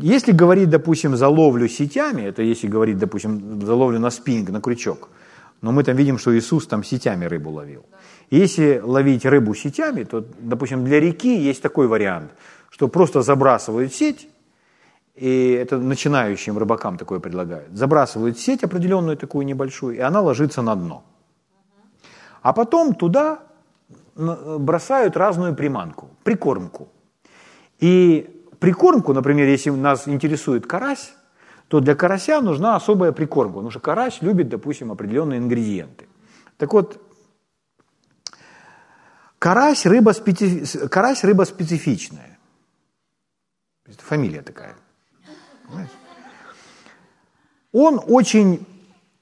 Если 0.00 0.32
говорить, 0.32 0.70
допустим, 0.70 1.16
за 1.16 1.28
ловлю 1.28 1.68
сетями, 1.68 2.23
это 2.23 2.42
если 2.42 2.66
говорить, 2.66 2.99
допустим, 2.99 3.61
за 3.64 3.75
ловлю 3.75 3.99
на 3.99 4.11
спиннинг, 4.11 4.50
на 4.50 4.61
крючок– 4.61 5.09
но 5.62 5.73
мы 5.73 5.85
там 5.85 5.97
видим, 5.97 6.18
что 6.18 6.37
Иисус 6.37 6.66
там 6.66 6.82
сетями 6.85 7.26
рыбу 7.26 7.50
ловил. 7.50 7.85
Если 8.30 8.80
ловить 8.82 9.26
рыбу 9.26 9.54
сетями, 9.54 10.04
то, 10.04 10.25
допустим, 10.38 10.85
для 10.85 11.00
реки 11.00 11.37
есть 11.37 11.62
такой 11.62 11.87
вариант, 11.87 12.30
что 12.70 12.88
просто 12.88 13.23
забрасывают 13.23 13.92
сеть, 13.92 14.28
и 15.14 15.50
это 15.52 15.79
начинающим 15.79 16.59
рыбакам 16.59 16.97
такое 16.97 17.21
предлагают. 17.21 17.76
Забрасывают 17.76 18.38
сеть 18.38 18.64
определенную 18.64 19.17
такую 19.17 19.47
небольшую, 19.47 19.97
и 19.97 20.00
она 20.00 20.21
ложится 20.21 20.62
на 20.62 20.75
дно. 20.75 21.05
А 22.43 22.52
потом 22.52 22.95
туда 22.95 23.38
бросают 24.14 25.17
разную 25.17 25.55
приманку, 25.55 26.09
прикормку. 26.25 26.88
И 27.79 28.45
прикормку, 28.59 29.12
например, 29.12 29.49
если 29.49 29.71
нас 29.71 30.09
интересует 30.09 30.67
карась, 30.67 31.14
то 31.69 31.81
для 31.81 31.95
карася 31.95 32.40
нужна 32.40 32.76
особая 32.76 33.12
прикормка, 33.12 33.55
потому 33.55 33.71
что 33.71 33.81
карась 33.81 34.23
любит, 34.23 34.49
допустим, 34.49 34.90
определенные 34.90 35.38
ингредиенты. 35.38 36.09
Так 36.57 36.73
вот, 36.73 37.00
карась 39.38 39.87
рыба, 39.87 40.12
специфи... 40.12 40.88
карась 40.88 41.25
рыба 41.25 41.45
специфичная. 41.45 42.38
Фамилия 43.99 44.43
такая. 44.43 44.76
Он 47.73 48.00
очень, 48.07 48.67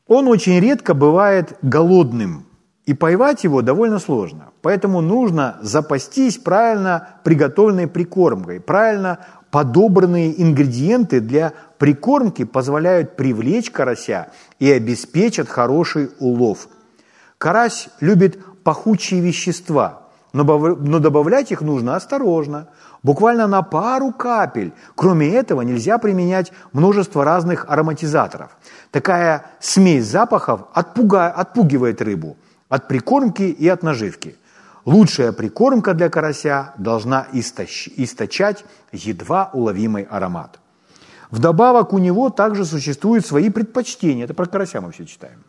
он 0.07 0.28
очень 0.28 0.59
редко 0.61 0.95
бывает 0.95 1.57
голодным, 1.62 2.47
и 2.88 2.95
поймать 2.95 3.45
его 3.45 3.61
довольно 3.61 3.99
сложно. 3.99 4.49
Поэтому 4.62 5.02
нужно 5.02 5.59
запастись 5.61 6.38
правильно 6.38 7.21
приготовленной 7.23 7.87
прикормкой, 7.87 8.61
правильно 8.61 9.19
подобранные 9.50 10.43
ингредиенты 10.43 11.21
для 11.21 11.52
прикормки 11.76 12.45
позволяют 12.45 13.14
привлечь 13.14 13.71
карася 13.71 14.28
и 14.59 14.71
обеспечат 14.71 15.50
хороший 15.50 16.09
улов. 16.19 16.69
Карась 17.37 17.90
любит 18.00 18.38
пахучие 18.64 19.21
вещества, 19.21 20.08
но 20.45 20.99
добавлять 20.99 21.52
их 21.52 21.61
нужно 21.61 21.97
осторожно, 21.97 22.68
буквально 23.02 23.47
на 23.47 23.62
пару 23.62 24.12
капель. 24.12 24.73
Кроме 24.95 25.28
этого, 25.35 25.62
нельзя 25.62 25.99
применять 25.99 26.52
множество 26.73 27.25
разных 27.25 27.66
ароматизаторов. 27.68 28.57
Такая 28.90 29.47
смесь 29.61 30.07
запахов 30.07 30.62
отпуга, 30.73 31.28
отпугивает 31.28 32.02
рыбу 32.02 32.37
от 32.68 32.88
прикормки 32.88 33.42
и 33.42 33.68
от 33.68 33.83
наживки– 33.83 34.37
Лучшая 34.88 35.33
прикормка 35.33 35.92
для 35.92 36.09
карася 36.09 36.73
должна 36.78 37.26
истощ... 37.35 37.88
источать 37.97 38.64
едва 38.90 39.50
уловимый 39.52 40.04
аромат. 40.04 40.61
Вдобавок 41.30 41.92
у 41.92 41.99
него 41.99 42.30
также 42.30 42.64
существуют 42.64 43.26
свои 43.26 43.50
предпочтения. 43.50 44.25
Это 44.25 44.33
про 44.33 44.47
карася 44.47 44.80
мы 44.80 44.90
все 44.92 45.04
читаем. 45.04 45.45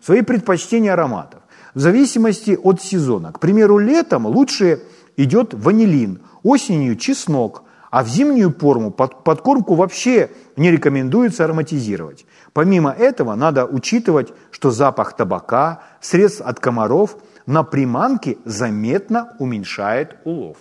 Свои 0.00 0.22
предпочтения 0.22 0.92
ароматов. 0.92 1.41
В 1.74 1.80
зависимости 1.80 2.58
от 2.62 2.82
сезона. 2.82 3.32
К 3.32 3.40
примеру, 3.40 3.78
летом 3.78 4.26
лучше 4.26 4.82
идет 5.16 5.54
ванилин, 5.54 6.20
осенью 6.42 6.96
чеснок, 6.96 7.64
а 7.90 8.04
в 8.04 8.08
зимнюю 8.08 8.50
порму 8.50 8.90
под, 8.90 9.24
подкормку 9.24 9.74
вообще 9.74 10.30
не 10.56 10.70
рекомендуется 10.70 11.44
ароматизировать. 11.44 12.26
Помимо 12.52 12.90
этого 12.90 13.34
надо 13.34 13.66
учитывать, 13.66 14.32
что 14.50 14.70
запах 14.70 15.14
табака, 15.16 15.82
средств 16.00 16.40
от 16.40 16.60
комаров– 16.60 17.16
на 17.46 17.62
приманке 17.62 18.38
заметно 18.44 19.34
уменьшает 19.38 20.16
улов. 20.24 20.56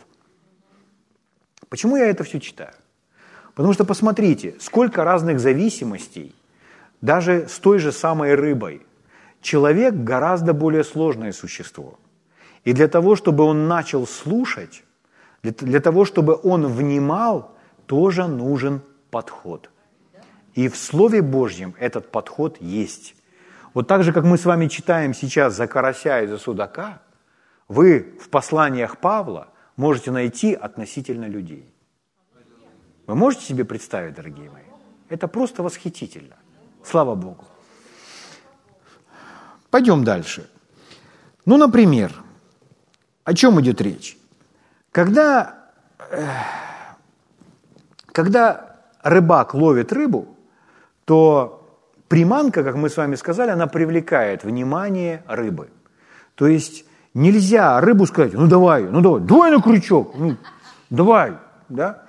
Почему 1.69 1.95
я 1.95 2.07
это 2.07 2.23
все 2.23 2.39
читаю? 2.39 2.73
Потому 3.55 3.73
что 3.73 3.85
посмотрите, 3.85 4.55
сколько 4.59 5.03
разных 5.03 5.39
зависимостей, 5.39 6.35
даже 7.01 7.47
с 7.47 7.59
той 7.59 7.79
же 7.79 7.91
самой 7.91 8.35
рыбой. 8.35 8.85
Человек 9.41 9.93
гораздо 9.95 10.53
более 10.53 10.83
сложное 10.83 11.31
существо. 11.31 11.99
И 12.63 12.73
для 12.73 12.87
того, 12.87 13.15
чтобы 13.15 13.43
он 13.43 13.67
начал 13.67 14.05
слушать, 14.05 14.83
для, 15.41 15.79
того, 15.79 16.05
чтобы 16.05 16.39
он 16.43 16.67
внимал, 16.67 17.57
тоже 17.87 18.27
нужен 18.27 18.81
подход. 19.09 19.71
И 20.53 20.67
в 20.67 20.77
Слове 20.77 21.21
Божьем 21.21 21.73
этот 21.79 22.11
подход 22.11 22.57
есть. 22.61 23.15
Вот 23.73 23.87
так 23.87 24.03
же, 24.03 24.13
как 24.13 24.23
мы 24.25 24.37
с 24.37 24.45
вами 24.45 24.67
читаем 24.67 25.13
сейчас 25.13 25.55
за 25.55 25.65
карася 25.65 26.21
и 26.21 26.27
за 26.27 26.37
судака, 26.37 27.01
вы 27.67 28.17
в 28.21 28.29
посланиях 28.29 28.97
Павла 28.97 29.47
можете 29.75 30.11
найти 30.11 30.53
относительно 30.53 31.25
людей. 31.25 31.73
Вы 33.07 33.15
можете 33.15 33.45
себе 33.45 33.65
представить, 33.65 34.13
дорогие 34.13 34.51
мои? 34.51 34.63
Это 35.09 35.27
просто 35.27 35.63
восхитительно. 35.63 36.35
Слава 36.83 37.15
Богу. 37.15 37.45
Пойдем 39.71 40.03
дальше. 40.03 40.49
Ну, 41.45 41.57
например, 41.57 42.11
о 43.23 43.33
чем 43.33 43.59
идет 43.61 43.81
речь? 43.81 44.17
Когда, 44.91 45.69
э, 46.11 46.25
когда 48.11 48.75
рыбак 49.01 49.53
ловит 49.53 49.93
рыбу, 49.93 50.27
то 51.05 51.65
приманка, 52.09 52.63
как 52.63 52.75
мы 52.75 52.89
с 52.89 52.97
вами 52.97 53.15
сказали, 53.15 53.51
она 53.51 53.67
привлекает 53.67 54.43
внимание 54.43 55.23
рыбы. 55.25 55.69
То 56.35 56.47
есть 56.47 56.85
нельзя 57.13 57.79
рыбу 57.79 58.05
сказать, 58.05 58.33
ну 58.33 58.47
давай, 58.47 58.83
ну 58.83 59.01
давай, 59.01 59.21
давай 59.21 59.51
на 59.51 59.61
крючок, 59.61 60.13
ну 60.17 60.35
давай, 60.89 61.37
да? 61.69 62.03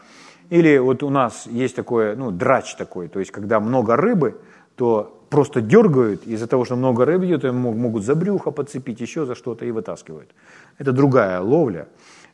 Или 0.51 0.79
вот 0.79 1.03
у 1.03 1.11
нас 1.11 1.47
есть 1.47 1.77
такое, 1.77 2.17
ну, 2.17 2.31
драч 2.31 2.75
такой, 2.75 3.09
то 3.09 3.21
есть 3.21 3.31
когда 3.31 3.61
много 3.61 3.97
рыбы, 3.97 4.41
то 4.77 5.22
просто 5.33 5.63
дергают, 5.63 6.27
из-за 6.27 6.47
того, 6.47 6.65
что 6.65 6.77
много 6.77 7.07
рыбы 7.07 7.25
идет, 7.27 7.45
могут 7.53 8.05
за 8.05 8.15
брюхо 8.15 8.51
подцепить, 8.51 9.01
еще 9.01 9.25
за 9.25 9.35
что-то 9.35 9.65
и 9.65 9.71
вытаскивают. 9.71 10.29
Это 10.79 10.93
другая 10.93 11.41
ловля. 11.41 11.87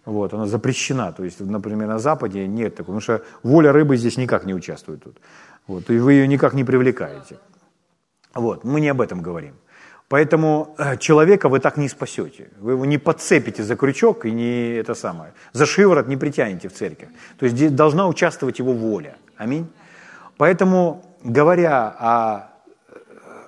Вот, 0.05 0.35
она 0.35 0.47
запрещена. 0.47 1.13
То 1.13 1.25
есть, 1.25 1.41
например, 1.41 1.87
на 1.89 1.99
Западе 1.99 2.47
нет 2.49 2.75
такого, 2.75 2.99
потому 2.99 3.01
что 3.01 3.23
воля 3.43 3.73
рыбы 3.73 3.97
здесь 3.97 4.19
никак 4.19 4.47
не 4.47 4.55
участвует 4.55 5.05
тут. 5.05 5.17
Вот, 5.69 5.91
и 5.91 5.99
вы 5.99 6.15
ее 6.15 6.27
никак 6.27 6.55
не 6.55 6.65
привлекаете. 6.65 7.37
Вот, 8.35 8.65
мы 8.65 8.81
не 8.81 8.89
об 8.89 9.01
этом 9.01 9.23
говорим. 9.23 9.55
Поэтому 10.09 10.75
э, 10.79 10.97
человека 10.97 11.49
вы 11.49 11.61
так 11.61 11.77
не 11.77 11.89
спасете. 11.89 12.49
Вы 12.59 12.73
его 12.73 12.85
не 12.85 12.99
подцепите 12.99 13.63
за 13.63 13.77
крючок 13.77 14.27
и 14.27 14.33
не 14.33 14.81
это 14.81 14.95
самое, 14.95 15.33
за 15.53 15.67
шиворот 15.67 16.09
не 16.09 16.17
притянете 16.17 16.69
в 16.69 16.73
церковь. 16.73 17.11
То 17.39 17.47
есть 17.47 17.75
должна 17.77 18.09
участвовать 18.09 18.59
его 18.59 18.73
воля. 18.73 19.17
Аминь. 19.37 19.67
Поэтому, 20.37 21.05
говоря 21.23 21.95
о, 22.01 22.48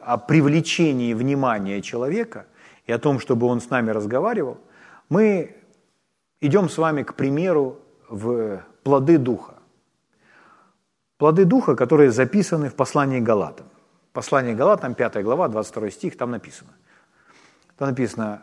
о 0.03 0.19
привлечении 0.19 1.15
внимания 1.15 1.83
человека 1.83 2.47
и 2.87 2.93
о 2.93 2.99
том, 2.99 3.21
чтобы 3.21 3.47
он 3.47 3.61
с 3.61 3.71
нами 3.71 3.91
разговаривал, 3.91 4.59
мы 5.09 5.57
идем 6.41 6.69
с 6.69 6.79
вами 6.79 7.03
к 7.03 7.15
примеру 7.15 7.79
в 8.09 8.63
плоды 8.83 9.19
Духа. 9.19 9.55
Плоды 11.19 11.45
Духа, 11.45 11.77
которые 11.77 12.11
записаны 12.11 12.69
в 12.69 12.75
послании 12.75 13.21
Галатам. 13.21 13.67
Послание 14.13 14.55
Галатам, 14.55 14.95
5 14.95 15.23
глава, 15.23 15.49
22 15.49 15.91
стих, 15.91 16.17
там 16.17 16.31
написано. 16.31 16.71
Там 17.77 17.89
написано, 17.89 18.43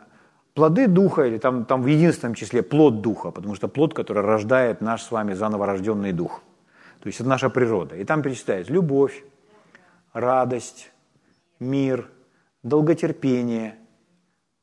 плоды 0.54 0.86
Духа, 0.86 1.24
или 1.24 1.38
там, 1.38 1.64
там 1.64 1.82
в 1.82 1.86
единственном 1.86 2.34
числе 2.34 2.62
плод 2.62 3.00
Духа, 3.00 3.30
потому 3.30 3.54
что 3.54 3.68
плод, 3.68 3.94
который 3.94 4.22
рождает 4.22 4.80
наш 4.80 5.02
с 5.02 5.10
вами 5.10 5.34
заново 5.34 5.66
рожденный 5.66 6.12
Дух. 6.12 6.42
То 7.00 7.08
есть 7.08 7.20
это 7.20 7.28
наша 7.28 7.50
природа. 7.50 7.96
И 7.96 8.04
там 8.04 8.22
перечисляется 8.22 8.72
любовь, 8.72 9.24
радость, 10.12 10.90
мир, 11.60 12.10
долготерпение, 12.62 13.76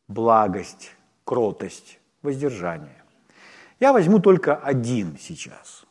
благость, 0.08 0.92
кротость, 1.24 2.00
воздержание. 2.22 3.04
Я 3.80 3.94
возьму 3.94 4.20
только 4.20 4.56
один 4.56 5.18
сейчас. 5.20 5.86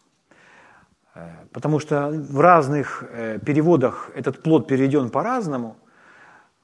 Э, 1.15 1.31
потому 1.53 1.79
что 1.79 2.09
в 2.11 2.41
разных 2.41 3.05
э, 3.09 3.39
переводах 3.39 4.11
этот 4.15 4.43
плод 4.43 4.67
переведен 4.67 5.11
по-разному. 5.11 5.77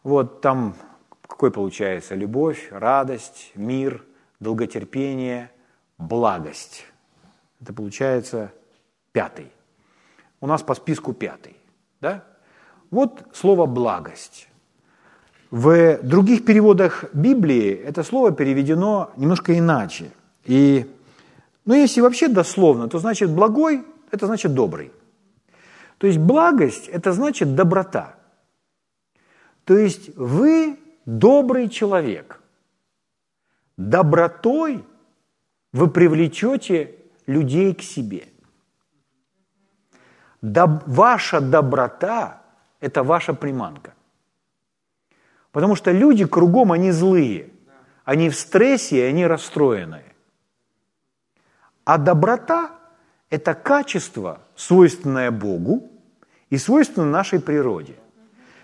Вот 0.02 0.40
там 0.40 0.74
какой 1.26 1.50
получается? 1.50 2.14
Любовь, 2.14 2.68
радость, 2.70 3.52
мир, 3.54 4.04
долготерпение, 4.40 5.50
благость. 5.98 6.84
Это 7.60 7.72
получается 7.72 8.52
пятый. 9.12 9.52
У 10.40 10.46
нас 10.46 10.62
по 10.62 10.74
списку 10.74 11.12
пятый. 11.12 11.56
Да? 12.00 12.24
Вот 12.90 13.24
слово 13.32 13.66
«благость». 13.66 14.48
В 15.50 15.98
других 16.02 16.44
переводах 16.44 17.12
Библии 17.12 17.72
это 17.74 18.04
слово 18.04 18.30
переведено 18.30 19.10
немножко 19.16 19.58
иначе. 19.58 20.12
И, 20.44 20.86
ну, 21.64 21.74
если 21.74 22.00
вообще 22.00 22.28
дословно, 22.28 22.88
то 22.88 22.98
значит 22.98 23.30
«благой» 23.30 23.84
это 24.12 24.26
значит 24.26 24.54
добрый. 24.54 24.92
То 25.98 26.06
есть 26.06 26.18
благость– 26.18 26.88
это 26.92 27.12
значит 27.12 27.54
доброта. 27.54 28.14
То 29.64 29.76
есть 29.76 30.16
вы 30.16 30.78
добрый 31.04 31.68
человек. 31.68 32.40
Добротой 33.76 34.84
вы 35.72 35.88
привлечете 35.88 36.94
людей 37.26 37.74
к 37.74 37.82
себе. 37.82 38.28
Доб- 40.42 40.82
ваша 40.86 41.40
доброта– 41.40 42.36
это 42.80 43.02
ваша 43.02 43.34
приманка. 43.34 43.94
Потому 45.52 45.76
что 45.76 45.92
люди 45.92 46.24
кругом, 46.24 46.72
они 46.72 46.90
злые. 46.90 47.50
Они 48.04 48.28
в 48.28 48.34
стрессе, 48.34 49.06
они 49.06 49.26
расстроенные. 49.26 50.14
А 51.84 51.98
доброта 51.98 52.70
это 53.30 53.54
качество, 53.54 54.40
свойственное 54.56 55.30
Богу 55.30 55.90
и 56.50 56.58
свойственное 56.58 57.10
нашей 57.10 57.40
природе. 57.40 57.94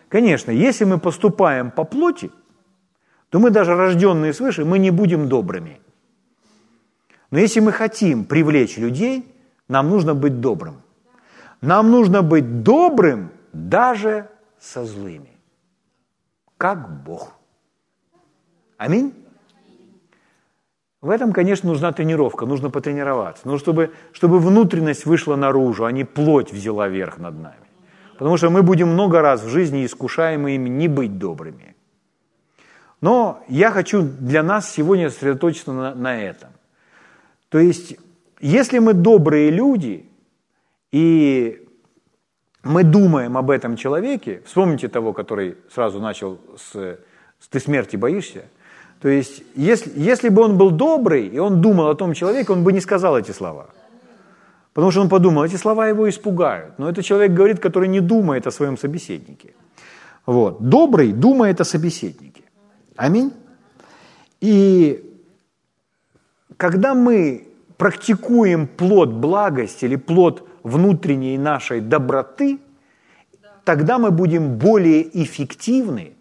Конечно, 0.09 0.51
если 0.51 0.85
мы 0.85 0.99
поступаем 0.99 1.71
по 1.71 1.85
плоти, 1.85 2.31
то 3.31 3.39
мы 3.39 3.51
даже 3.51 3.75
рожденные 3.75 4.33
свыше, 4.33 4.65
мы 4.65 4.79
не 4.79 4.91
будем 4.91 5.29
добрыми. 5.29 5.81
Но 7.31 7.39
если 7.39 7.61
мы 7.61 7.73
хотим 7.73 8.25
привлечь 8.25 8.79
людей, 8.79 9.25
нам 9.69 9.91
нужно 9.91 10.15
быть 10.15 10.41
добрым. 10.41 10.83
Нам 11.61 11.91
нужно 11.91 12.23
быть 12.23 12.63
добрым 12.63 13.31
даже 13.57 14.29
со 14.59 14.85
злыми. 14.85 15.37
Как 16.57 17.03
Бог. 17.05 17.33
Аминь. 18.77 19.15
В 21.01 21.11
этом, 21.11 21.33
конечно, 21.33 21.69
нужна 21.69 21.93
тренировка, 21.93 22.47
нужно 22.47 22.71
потренироваться. 22.71 23.47
Нужно, 23.47 23.61
чтобы, 23.61 23.93
чтобы 24.13 24.39
внутренность 24.39 25.07
вышла 25.07 25.37
наружу, 25.37 25.85
а 25.85 25.93
не 25.93 26.05
плоть 26.05 26.53
взяла 26.53 26.89
верх 26.89 27.19
над 27.19 27.39
нами. 27.39 27.67
Потому 28.19 28.37
что 28.37 28.51
мы 28.51 28.63
будем 28.63 28.89
много 28.89 29.21
раз 29.21 29.43
в 29.43 29.49
жизни 29.49 29.85
искушаемы 29.85 30.55
ими 30.55 30.69
не 30.69 30.89
быть 30.89 31.19
добрыми. 31.19 31.77
Но 33.01 33.45
я 33.49 33.71
хочу 33.71 34.03
для 34.03 34.43
нас 34.43 34.73
сегодня 34.73 35.11
сосредоточиться 35.11 35.73
на, 35.73 35.95
на 35.95 36.21
этом. 36.21 36.51
То 37.51 37.59
есть, 37.59 37.99
если 38.41 38.79
мы 38.79 38.95
добрые 38.95 39.51
люди, 39.51 40.09
и 40.93 41.66
мы 42.67 42.85
думаем 42.85 43.37
об 43.37 43.51
этом 43.51 43.77
человеке, 43.77 44.43
вспомните 44.45 44.89
того, 44.89 45.13
который 45.13 45.57
сразу 45.75 46.01
начал 46.01 46.39
с, 46.57 46.99
с 47.41 47.49
«ты 47.49 47.61
смерти 47.61 47.97
боишься», 47.97 48.45
то 49.01 49.09
есть, 49.09 49.43
если, 49.55 49.93
если 49.95 50.31
бы 50.31 50.43
он 50.43 50.57
был 50.57 50.71
добрый, 50.71 51.27
и 51.29 51.39
он 51.39 51.61
думал 51.61 51.89
о 51.89 51.95
том 51.95 52.15
человеке, 52.15 52.53
он 52.53 52.65
бы 52.65 52.73
не 52.73 52.81
сказал 52.81 53.19
эти 53.19 53.33
слова. 53.33 53.67
Потому 54.73 54.91
что 54.91 55.03
он 55.03 55.09
подумал, 55.09 55.45
эти 55.45 55.57
слова 55.57 55.89
его 55.89 56.09
испугают. 56.09 56.79
Но 56.79 56.89
это 56.89 57.03
человек 57.03 57.33
говорит, 57.33 57.61
который 57.61 57.89
не 57.89 58.01
думает 58.01 58.47
о 58.47 58.51
своем 58.51 58.79
собеседнике. 58.79 59.55
Вот. 60.27 60.69
Добрый 60.69 61.13
думает 61.13 61.61
о 61.61 61.65
собеседнике. 61.65 62.43
Аминь. 62.97 63.33
И 64.41 65.03
когда 66.57 66.95
мы 66.95 67.49
практикуем 67.77 68.67
плод 68.67 69.11
благости 69.11 69.85
или 69.87 69.97
плод 69.97 70.49
внутренней 70.67 71.39
нашей 71.39 71.81
доброты, 71.81 72.59
тогда 73.65 73.99
мы 73.99 74.11
будем 74.11 74.59
более 74.59 75.03
эффективны 75.23 76.15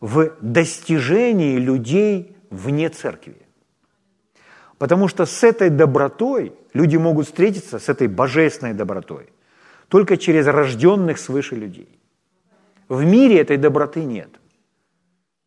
в 0.00 0.30
достижении 0.40 1.58
людей 1.58 2.36
вне 2.50 2.88
церкви. 2.88 3.36
Потому 4.78 5.08
что 5.08 5.26
с 5.26 5.44
этой 5.44 5.70
добротой 5.70 6.52
люди 6.74 6.96
могут 6.96 7.26
встретиться, 7.26 7.78
с 7.78 7.88
этой 7.88 8.08
божественной 8.08 8.74
добротой, 8.74 9.28
только 9.88 10.16
через 10.16 10.46
рожденных 10.46 11.18
свыше 11.18 11.54
людей. 11.54 11.88
В 12.88 13.04
мире 13.04 13.40
этой 13.40 13.56
доброты 13.58 14.04
нет. 14.04 14.30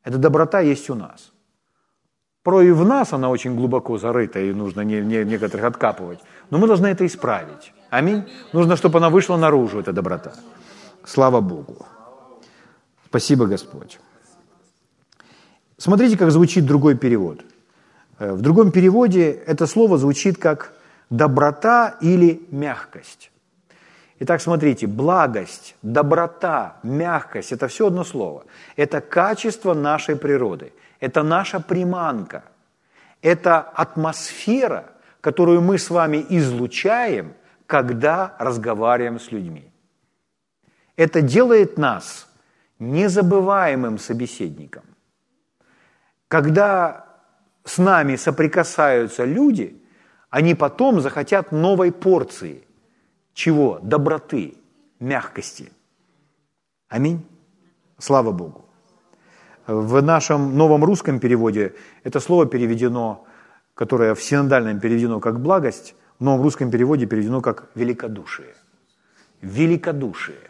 Эта 0.04 0.18
доброта 0.18 0.60
есть 0.60 0.90
у 0.90 0.96
нас. 0.96 1.32
Порой 2.44 2.68
и 2.68 2.72
в 2.72 2.86
нас 2.86 3.14
она 3.14 3.30
очень 3.30 3.56
глубоко 3.56 3.98
зарыта, 3.98 4.40
и 4.40 4.54
нужно 4.54 4.82
не, 4.82 5.02
некоторых 5.02 5.66
откапывать. 5.66 6.20
Но 6.50 6.58
мы 6.58 6.68
должны 6.68 6.88
это 6.88 7.06
исправить. 7.06 7.74
Аминь. 7.90 8.24
Нужно, 8.54 8.76
чтобы 8.76 8.98
она 8.98 9.10
вышла 9.10 9.38
наружу, 9.38 9.80
эта 9.80 9.94
доброта. 9.94 10.34
Слава 11.06 11.42
Богу. 11.42 11.86
Спасибо, 13.06 13.48
Господь. 13.48 14.00
Смотрите, 15.78 16.18
как 16.18 16.32
звучит 16.32 16.66
другой 16.66 16.96
перевод. 16.96 17.40
Э, 18.20 18.34
в 18.34 18.42
другом 18.42 18.72
переводе 18.72 19.32
это 19.32 19.66
слово 19.66 19.98
звучит 19.98 20.38
как 20.38 20.74
доброта 21.10 21.96
или 22.02 22.42
мягкость. 22.52 23.32
Итак, 24.20 24.42
смотрите, 24.42 24.86
благость, 24.86 25.76
доброта, 25.82 26.76
мягкость– 26.84 27.52
это 27.54 27.68
все 27.68 27.88
одно 27.88 28.04
слово. 28.04 28.44
Это 28.76 29.00
качество 29.00 29.74
нашей 29.74 30.18
природы, 30.18 30.74
это 31.00 31.24
наша 31.24 31.62
приманка, 31.62 32.44
это 33.22 33.60
атмосфера, 33.60 34.84
которую 35.22 35.62
мы 35.62 35.78
с 35.78 35.90
вами 35.90 36.26
излучаем, 36.30 37.34
когда 37.70 38.36
разговариваем 38.40 39.20
с 39.20 39.32
людьми. 39.32 39.72
Это 40.96 41.22
делает 41.22 41.78
нас 41.78 42.28
незабываемым 42.80 44.00
собеседником. 44.00 44.82
Когда 46.28 47.06
с 47.64 47.78
нами 47.78 48.16
соприкасаются 48.16 49.24
люди, 49.24 49.80
они 50.32 50.56
потом 50.56 51.00
захотят 51.00 51.52
новой 51.52 51.92
порции. 51.92 52.64
Чего? 53.34 53.80
Доброты, 53.84 54.56
мягкости. 55.00 55.72
Аминь. 56.88 57.24
Слава 58.00 58.32
Богу. 58.32 58.66
В 59.68 60.02
нашем 60.02 60.58
новом 60.58 60.84
русском 60.84 61.20
переводе 61.20 61.76
это 62.04 62.20
слово 62.20 62.48
переведено, 62.48 63.28
которое 63.76 64.16
в 64.16 64.24
синодальном 64.24 64.80
переведено 64.80 65.20
как 65.20 65.40
благость, 65.40 65.96
в 66.20 66.24
новом 66.24 66.42
русском 66.42 66.70
переводе 66.70 67.06
переведено 67.06 67.42
как 67.42 67.70
великодушие. 67.76 68.54
Великодушие. 69.42 70.50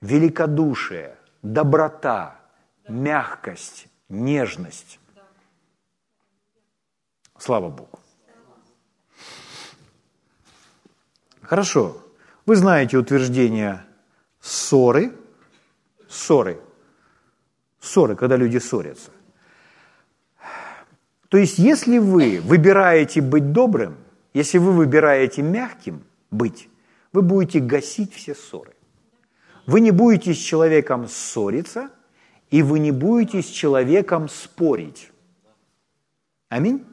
Великодушие, 0.00 1.16
доброта, 1.42 2.40
мягкость, 2.88 3.88
нежность. 4.08 5.00
Слава 7.36 7.68
Богу. 7.68 7.98
Хорошо. 11.42 12.02
Вы 12.46 12.56
знаете 12.56 12.96
утверждение 12.96 13.84
ссоры. 14.40 15.12
Ссоры. 16.08 16.60
Ссоры, 17.80 18.14
когда 18.14 18.36
люди 18.36 18.58
ссорятся. 18.58 19.10
То 21.28 21.38
есть, 21.38 21.58
если 21.58 21.98
вы 21.98 22.40
выбираете 22.40 23.20
быть 23.20 23.52
добрым, 23.52 23.96
если 24.34 24.58
вы 24.58 24.72
выбираете 24.72 25.42
мягким 25.42 26.04
быть, 26.30 26.68
вы 27.12 27.22
будете 27.22 27.60
гасить 27.60 28.12
все 28.14 28.34
ссоры. 28.34 28.74
Вы 29.66 29.80
не 29.80 29.90
будете 29.90 30.34
с 30.34 30.38
человеком 30.38 31.08
ссориться, 31.08 31.90
и 32.50 32.62
вы 32.62 32.78
не 32.78 32.90
будете 32.90 33.42
с 33.42 33.46
человеком 33.46 34.28
спорить. 34.28 35.10
Аминь? 36.48 36.84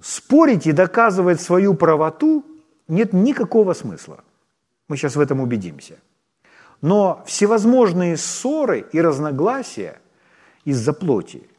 Спорить 0.00 0.66
и 0.66 0.72
доказывать 0.72 1.40
свою 1.40 1.74
правоту 1.74 2.44
нет 2.88 3.12
никакого 3.12 3.74
смысла. 3.74 4.24
Мы 4.88 4.96
сейчас 4.96 5.16
в 5.16 5.20
этом 5.20 5.40
убедимся. 5.40 5.98
Но 6.80 7.22
всевозможные 7.26 8.16
ссоры 8.16 8.86
и 8.92 9.00
разногласия 9.00 10.00
из-за 10.64 10.92
плоти, 10.92 11.49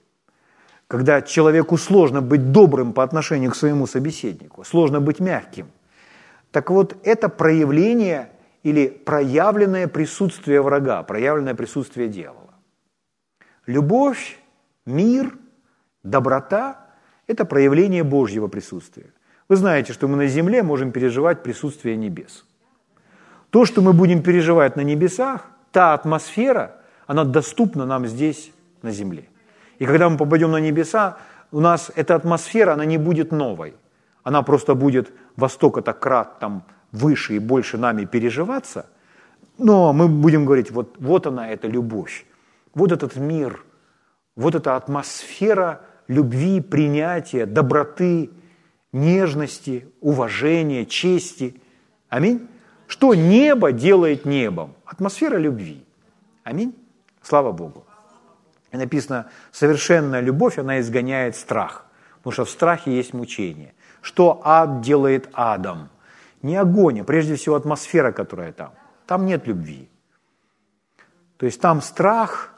когда 0.92 1.22
человеку 1.22 1.78
сложно 1.78 2.22
быть 2.22 2.52
добрым 2.52 2.92
по 2.92 3.02
отношению 3.02 3.52
к 3.52 3.56
своему 3.56 3.88
собеседнику, 3.88 4.66
сложно 4.66 5.00
быть 5.00 5.22
мягким, 5.22 5.68
так 6.52 6.70
вот 6.70 6.98
это 7.06 7.30
проявление 7.30 8.30
или 8.62 8.90
проявленное 8.90 9.88
присутствие 9.88 10.62
врага, 10.62 11.02
проявленное 11.04 11.56
присутствие 11.56 12.10
дьявола. 12.10 12.56
Любовь, 13.68 14.38
мир, 14.86 15.34
доброта– 16.04 16.88
это 17.28 17.46
проявление 17.46 18.04
Божьего 18.04 18.50
присутствия. 18.50 19.14
Вы 19.48 19.56
знаете, 19.56 19.94
что 19.94 20.10
мы 20.10 20.18
на 20.18 20.28
земле 20.28 20.62
можем 20.62 20.92
переживать 20.92 21.42
присутствие 21.42 21.96
небес. 21.96 22.46
То, 23.50 23.64
что 23.64 23.82
мы 23.82 23.94
будем 23.94 24.22
переживать 24.22 24.76
на 24.76 24.82
небесах, 24.82 25.50
та 25.72 25.94
атмосфера, 25.94 26.82
она 27.08 27.24
доступна 27.24 27.86
нам 27.86 28.08
здесь, 28.08 28.52
на 28.82 28.92
земле. 28.92 29.31
И 29.82 29.86
когда 29.88 30.10
мы 30.10 30.18
попадем 30.18 30.52
на 30.52 30.60
небеса, 30.60 31.18
у 31.52 31.60
нас 31.60 31.92
эта 31.96 32.14
атмосфера, 32.14 32.74
она 32.74 32.86
не 32.86 33.00
будет 33.00 33.32
новой. 33.32 33.74
Она 34.22 34.44
просто 34.44 34.76
будет 34.76 35.12
во 35.36 35.50
столько-то 35.50 35.94
крат 35.94 36.38
там 36.38 36.66
выше 36.92 37.36
и 37.36 37.40
больше 37.40 37.80
нами 37.80 38.06
переживаться. 38.06 38.86
Но 39.58 39.92
мы 39.92 40.08
будем 40.08 40.46
говорить, 40.46 40.70
вот, 40.70 40.98
вот 41.00 41.26
она, 41.26 41.50
эта 41.50 41.68
любовь. 41.68 42.28
Вот 42.76 42.92
этот 42.92 43.16
мир, 43.16 43.64
вот 44.36 44.54
эта 44.54 44.76
атмосфера 44.76 45.82
любви, 46.08 46.62
принятия, 46.62 47.48
доброты, 47.48 48.30
нежности, 48.94 49.88
уважения, 50.00 50.86
чести. 50.86 51.60
Аминь. 52.08 52.48
Что 52.86 53.16
небо 53.16 53.72
делает 53.72 54.26
небом? 54.26 54.76
Атмосфера 54.86 55.38
любви. 55.38 55.84
Аминь. 56.44 56.76
Слава 57.24 57.52
Богу. 57.52 57.84
И 58.72 58.78
написано, 58.78 59.30
совершенная 59.52 60.22
любовь, 60.22 60.58
она 60.58 60.80
изгоняет 60.80 61.36
страх. 61.36 61.86
Потому 62.18 62.34
что 62.34 62.46
в 62.46 62.50
страхе 62.50 62.96
есть 62.96 63.14
мучение. 63.14 63.74
Что 64.02 64.42
ад 64.44 64.82
делает 64.82 65.30
адом? 65.34 65.90
Не 66.42 66.56
огонь, 66.56 67.02
а 67.02 67.04
прежде 67.04 67.36
всего 67.36 67.56
атмосфера, 67.56 68.12
которая 68.12 68.52
там. 68.52 68.74
Там 69.06 69.26
нет 69.26 69.48
любви. 69.48 69.90
То 71.38 71.46
есть 71.46 71.60
там 71.60 71.82
страх. 71.82 72.54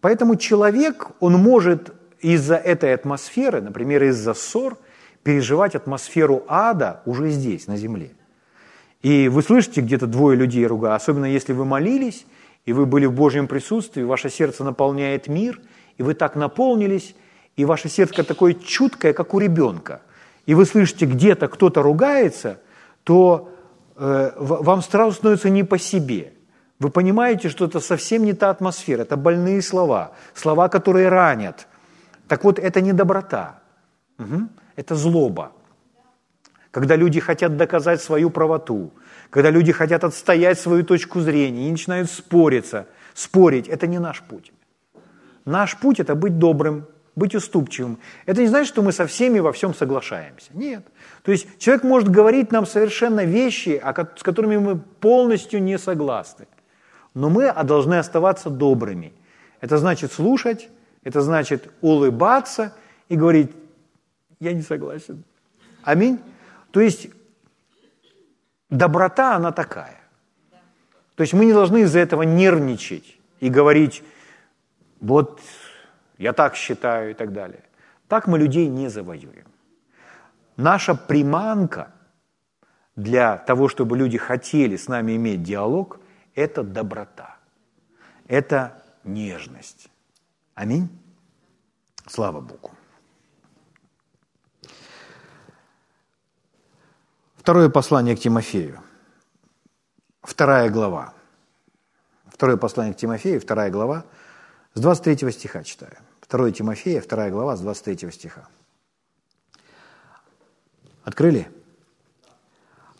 Поэтому 0.00 0.36
человек, 0.36 1.08
он 1.20 1.34
может 1.34 1.94
из-за 2.20 2.56
этой 2.56 2.94
атмосферы, 2.94 3.60
например, 3.60 4.02
из-за 4.04 4.34
ссор, 4.34 4.76
переживать 5.22 5.74
атмосферу 5.76 6.44
ада 6.48 7.02
уже 7.04 7.30
здесь, 7.30 7.68
на 7.68 7.76
земле. 7.76 8.10
И 9.02 9.28
вы 9.28 9.42
слышите 9.42 9.80
где-то 9.80 10.06
двое 10.06 10.36
людей 10.36 10.66
ругая, 10.66 10.94
особенно 10.94 11.26
если 11.26 11.52
вы 11.52 11.64
молились, 11.64 12.24
и 12.64 12.72
вы 12.72 12.86
были 12.86 13.06
в 13.06 13.12
Божьем 13.12 13.48
присутствии, 13.48 14.02
ваше 14.02 14.30
сердце 14.30 14.64
наполняет 14.64 15.28
мир, 15.28 15.60
и 15.98 16.02
вы 16.02 16.14
так 16.14 16.36
наполнились, 16.36 17.14
и 17.56 17.64
ваше 17.64 17.88
сердце 17.88 18.24
такое 18.24 18.54
чуткое, 18.54 19.12
как 19.12 19.34
у 19.34 19.38
ребенка. 19.38 20.00
И 20.46 20.54
вы 20.54 20.64
слышите, 20.64 21.06
где-то 21.06 21.48
кто-то 21.48 21.82
ругается, 21.82 22.60
то 23.04 23.50
э, 23.96 24.32
вам 24.36 24.82
сразу 24.82 25.12
становится 25.12 25.50
не 25.50 25.64
по 25.64 25.78
себе. 25.78 26.32
Вы 26.78 26.90
понимаете, 26.90 27.48
что 27.48 27.66
это 27.66 27.80
совсем 27.80 28.24
не 28.24 28.32
та 28.32 28.50
атмосфера, 28.50 29.02
это 29.02 29.16
больные 29.16 29.62
слова, 29.62 30.12
слова, 30.34 30.68
которые 30.68 31.08
ранят– 31.08 31.68
так 32.32 32.44
вот, 32.44 32.58
это 32.58 32.80
не 32.80 32.94
доброта, 32.94 33.60
угу. 34.18 34.48
это 34.74 34.94
злоба. 34.94 35.52
Когда 36.70 36.96
люди 36.96 37.20
хотят 37.20 37.58
доказать 37.58 38.00
свою 38.00 38.30
правоту, 38.30 38.90
когда 39.32 39.48
люди 39.48 39.72
хотят 39.72 40.04
отстоять 40.04 40.60
свою 40.60 40.84
точку 40.84 41.20
зрения 41.20 41.68
и 41.68 41.70
начинают 41.70 42.10
спориться, 42.10 42.86
спорить, 43.14 43.66
это 43.66 43.86
не 43.86 43.98
наш 43.98 44.20
путь. 44.20 44.52
Наш 45.46 45.78
путь– 45.78 46.00
это 46.00 46.14
быть 46.14 46.38
добрым, 46.38 46.84
быть 47.16 47.34
уступчивым. 47.34 47.98
Это 48.26 48.42
не 48.42 48.48
значит, 48.48 48.68
что 48.68 48.82
мы 48.82 48.92
со 48.92 49.06
всеми 49.06 49.38
во 49.38 49.52
всем 49.52 49.72
соглашаемся. 49.72 50.50
Нет. 50.52 50.86
То 51.22 51.32
есть 51.32 51.46
человек 51.58 51.82
может 51.82 52.10
говорить 52.10 52.52
нам 52.52 52.66
совершенно 52.66 53.24
вещи, 53.24 53.82
с 54.16 54.22
которыми 54.22 54.58
мы 54.58 54.76
полностью 54.76 55.62
не 55.62 55.78
согласны. 55.78 56.46
Но 57.14 57.30
мы 57.30 57.50
должны 57.64 57.94
оставаться 57.94 58.50
добрыми. 58.50 59.14
Это 59.62 59.78
значит 59.78 60.12
слушать, 60.12 60.68
это 61.04 61.22
значит 61.22 61.70
улыбаться 61.80 62.74
и 63.08 63.16
говорить, 63.16 63.50
я 64.40 64.52
не 64.52 64.62
согласен. 64.62 65.24
Аминь. 65.84 66.20
То 66.70 66.82
есть 66.82 67.08
доброта, 68.72 69.36
она 69.36 69.52
такая. 69.52 70.00
То 71.14 71.22
есть 71.22 71.34
мы 71.34 71.44
не 71.44 71.52
должны 71.52 71.82
из-за 71.82 72.00
этого 72.00 72.22
нервничать 72.22 73.18
и 73.40 73.48
говорить, 73.48 74.02
вот 75.00 75.40
я 76.18 76.32
так 76.32 76.56
считаю 76.56 77.10
и 77.10 77.14
так 77.14 77.32
далее. 77.32 77.62
Так 78.08 78.26
мы 78.26 78.38
людей 78.38 78.68
не 78.68 78.88
завоюем. 78.88 79.46
Наша 80.56 80.94
приманка 80.94 81.92
для 82.96 83.36
того, 83.36 83.68
чтобы 83.68 83.96
люди 83.96 84.18
хотели 84.18 84.76
с 84.76 84.88
нами 84.88 85.16
иметь 85.16 85.42
диалог, 85.42 86.00
это 86.34 86.62
доброта, 86.62 87.36
это 88.26 88.82
нежность. 89.04 89.88
Аминь. 90.54 90.88
Слава 92.06 92.40
Богу. 92.40 92.70
Второе 97.42 97.68
послание 97.68 98.14
к 98.14 98.20
Тимофею. 98.20 98.80
Вторая 100.22 100.70
глава. 100.70 101.12
Второе 102.26 102.56
послание 102.56 102.94
к 102.94 102.96
Тимофею, 102.96 103.40
вторая 103.40 103.68
глава, 103.68 104.04
с 104.74 104.80
23 104.80 105.32
стиха 105.32 105.64
читаю. 105.64 105.96
Второе 106.20 106.52
Тимофея, 106.52 107.00
вторая 107.00 107.32
глава, 107.32 107.56
с 107.56 107.60
23 107.60 108.12
стиха. 108.12 108.46
Открыли? 111.02 111.50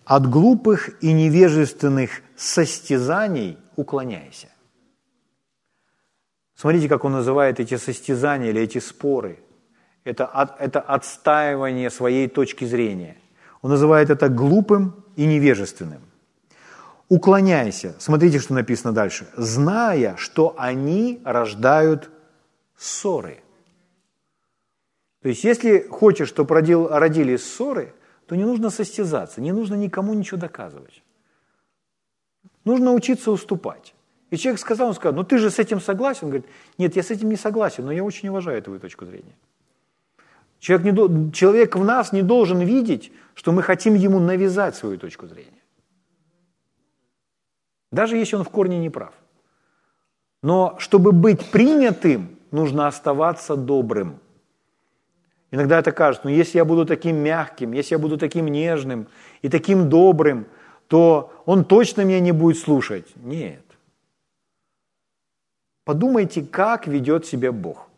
От 0.05 0.29
глупых 0.29 1.01
и 1.01 1.13
невежественных 1.13 2.11
состязаний 2.37 3.59
уклоняйся. 3.77 4.49
Смотрите, 6.57 6.89
как 6.89 7.05
он 7.05 7.13
называет 7.13 7.61
эти 7.61 7.77
состязания 7.77 8.51
или 8.51 8.61
эти 8.61 8.79
споры. 8.79 9.39
Это, 10.03 10.57
это 10.59 10.81
отстаивание 10.81 11.91
своей 11.91 12.27
точки 12.27 12.65
зрения. 12.65 13.22
Он 13.63 13.71
называет 13.71 14.11
это 14.11 14.29
глупым 14.29 15.05
и 15.17 15.25
невежественным. 15.25 16.03
Уклоняйся. 17.09 17.95
Смотрите, 17.99 18.39
что 18.39 18.55
написано 18.55 18.93
дальше. 18.93 19.27
Зная, 19.37 20.17
что 20.17 20.55
они 20.59 21.21
рождают 21.25 22.11
ссоры. 22.77 23.43
То 25.23 25.29
есть, 25.29 25.45
если 25.45 25.87
хочешь, 25.89 26.29
чтобы 26.29 26.55
родил, 26.55 26.89
родились 26.89 27.45
ссоры, 27.45 27.95
то 28.27 28.35
не 28.35 28.45
нужно 28.45 28.71
состязаться, 28.71 29.41
не 29.41 29.53
нужно 29.53 29.75
никому 29.75 30.15
ничего 30.15 30.41
доказывать. 30.41 31.03
Нужно 32.65 32.93
учиться 32.93 33.31
уступать. 33.31 33.95
И 34.31 34.37
человек 34.37 34.61
сказал, 34.61 34.89
он 34.89 34.95
сказал, 34.95 35.15
ну 35.15 35.25
ты 35.25 35.39
же 35.39 35.51
с 35.51 35.59
этим 35.59 35.81
согласен? 35.81 36.25
Он 36.25 36.31
говорит, 36.31 36.49
нет, 36.79 36.97
я 36.97 37.03
с 37.03 37.11
этим 37.11 37.29
не 37.29 37.37
согласен, 37.37 37.85
но 37.85 37.93
я 37.93 38.03
очень 38.03 38.31
уважаю 38.31 38.63
твою 38.63 38.81
точку 38.81 39.05
зрения. 39.05 39.37
Человек, 40.63 40.95
не, 40.95 41.33
человек 41.33 41.75
в 41.75 41.85
нас 41.85 42.13
не 42.13 42.23
должен 42.23 42.61
видеть, 42.61 43.11
что 43.35 43.51
мы 43.51 43.65
хотим 43.65 43.95
ему 43.95 44.21
навязать 44.21 44.77
свою 44.77 44.97
точку 44.97 45.27
зрения. 45.27 45.61
Даже 47.91 48.17
если 48.17 48.37
он 48.37 48.45
в 48.45 48.49
корне 48.49 48.79
не 48.79 48.89
прав. 48.89 49.13
Но 50.41 50.77
чтобы 50.79 51.11
быть 51.11 51.51
принятым, 51.51 52.39
нужно 52.53 52.87
оставаться 52.87 53.57
добрым. 53.57 54.21
Иногда 55.51 55.81
это 55.81 55.91
кажется, 55.91 56.29
ну 56.29 56.33
если 56.33 56.59
я 56.59 56.65
буду 56.65 56.87
таким 56.87 57.17
мягким, 57.17 57.73
если 57.73 57.97
я 57.97 57.99
буду 57.99 58.17
таким 58.17 58.47
нежным 58.47 59.09
и 59.43 59.49
таким 59.49 59.89
добрым, 59.89 60.47
то 60.87 61.43
он 61.45 61.65
точно 61.65 62.03
меня 62.03 62.21
не 62.21 62.31
будет 62.31 62.59
слушать. 62.59 63.13
Нет. 63.17 63.65
Подумайте, 65.85 66.43
как 66.43 66.87
ведет 66.87 67.27
себя 67.27 67.51
Бог. 67.51 67.89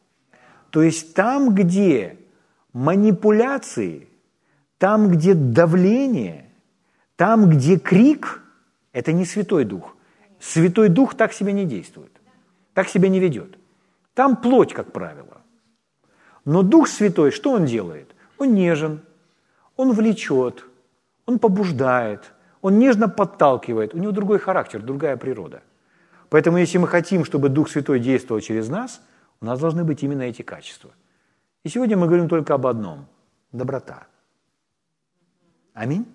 То 0.70 0.82
есть 0.82 1.12
там, 1.14 1.54
где 1.54 2.23
манипуляции, 2.74 4.08
там, 4.78 5.08
где 5.08 5.32
давление, 5.32 6.50
там, 7.16 7.48
где 7.48 7.78
крик, 7.78 8.42
это 8.92 9.12
не 9.12 9.24
Святой 9.24 9.64
Дух. 9.64 9.96
Святой 10.40 10.88
Дух 10.88 11.14
так 11.14 11.32
себя 11.32 11.52
не 11.52 11.64
действует, 11.64 12.12
так 12.74 12.88
себя 12.88 13.08
не 13.08 13.20
ведет. 13.20 13.56
Там 14.12 14.36
плоть, 14.36 14.74
как 14.74 14.92
правило. 14.92 15.40
Но 16.44 16.62
Дух 16.62 16.88
Святой, 16.88 17.30
что 17.30 17.52
Он 17.52 17.64
делает? 17.64 18.14
Он 18.38 18.52
нежен, 18.52 19.00
Он 19.76 19.92
влечет, 19.92 20.64
Он 21.26 21.38
побуждает, 21.38 22.32
Он 22.60 22.78
нежно 22.78 23.08
подталкивает. 23.08 23.94
У 23.94 23.98
него 23.98 24.12
другой 24.12 24.38
характер, 24.38 24.82
другая 24.82 25.16
природа. 25.16 25.62
Поэтому 26.28 26.58
если 26.58 26.78
мы 26.78 26.88
хотим, 26.88 27.24
чтобы 27.24 27.48
Дух 27.48 27.70
Святой 27.70 28.00
действовал 28.00 28.40
через 28.40 28.68
нас, 28.68 29.00
у 29.40 29.46
нас 29.46 29.60
должны 29.60 29.84
быть 29.84 30.02
именно 30.02 30.22
эти 30.22 30.42
качества. 30.42 30.90
И 31.64 31.70
сегодня 31.70 31.96
мы 31.96 32.06
говорим 32.06 32.28
только 32.28 32.54
об 32.54 32.66
одном– 32.66 33.06
доброта. 33.52 34.06
Аминь? 35.72 36.06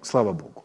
Слава 0.00 0.32
Богу. 0.32 0.64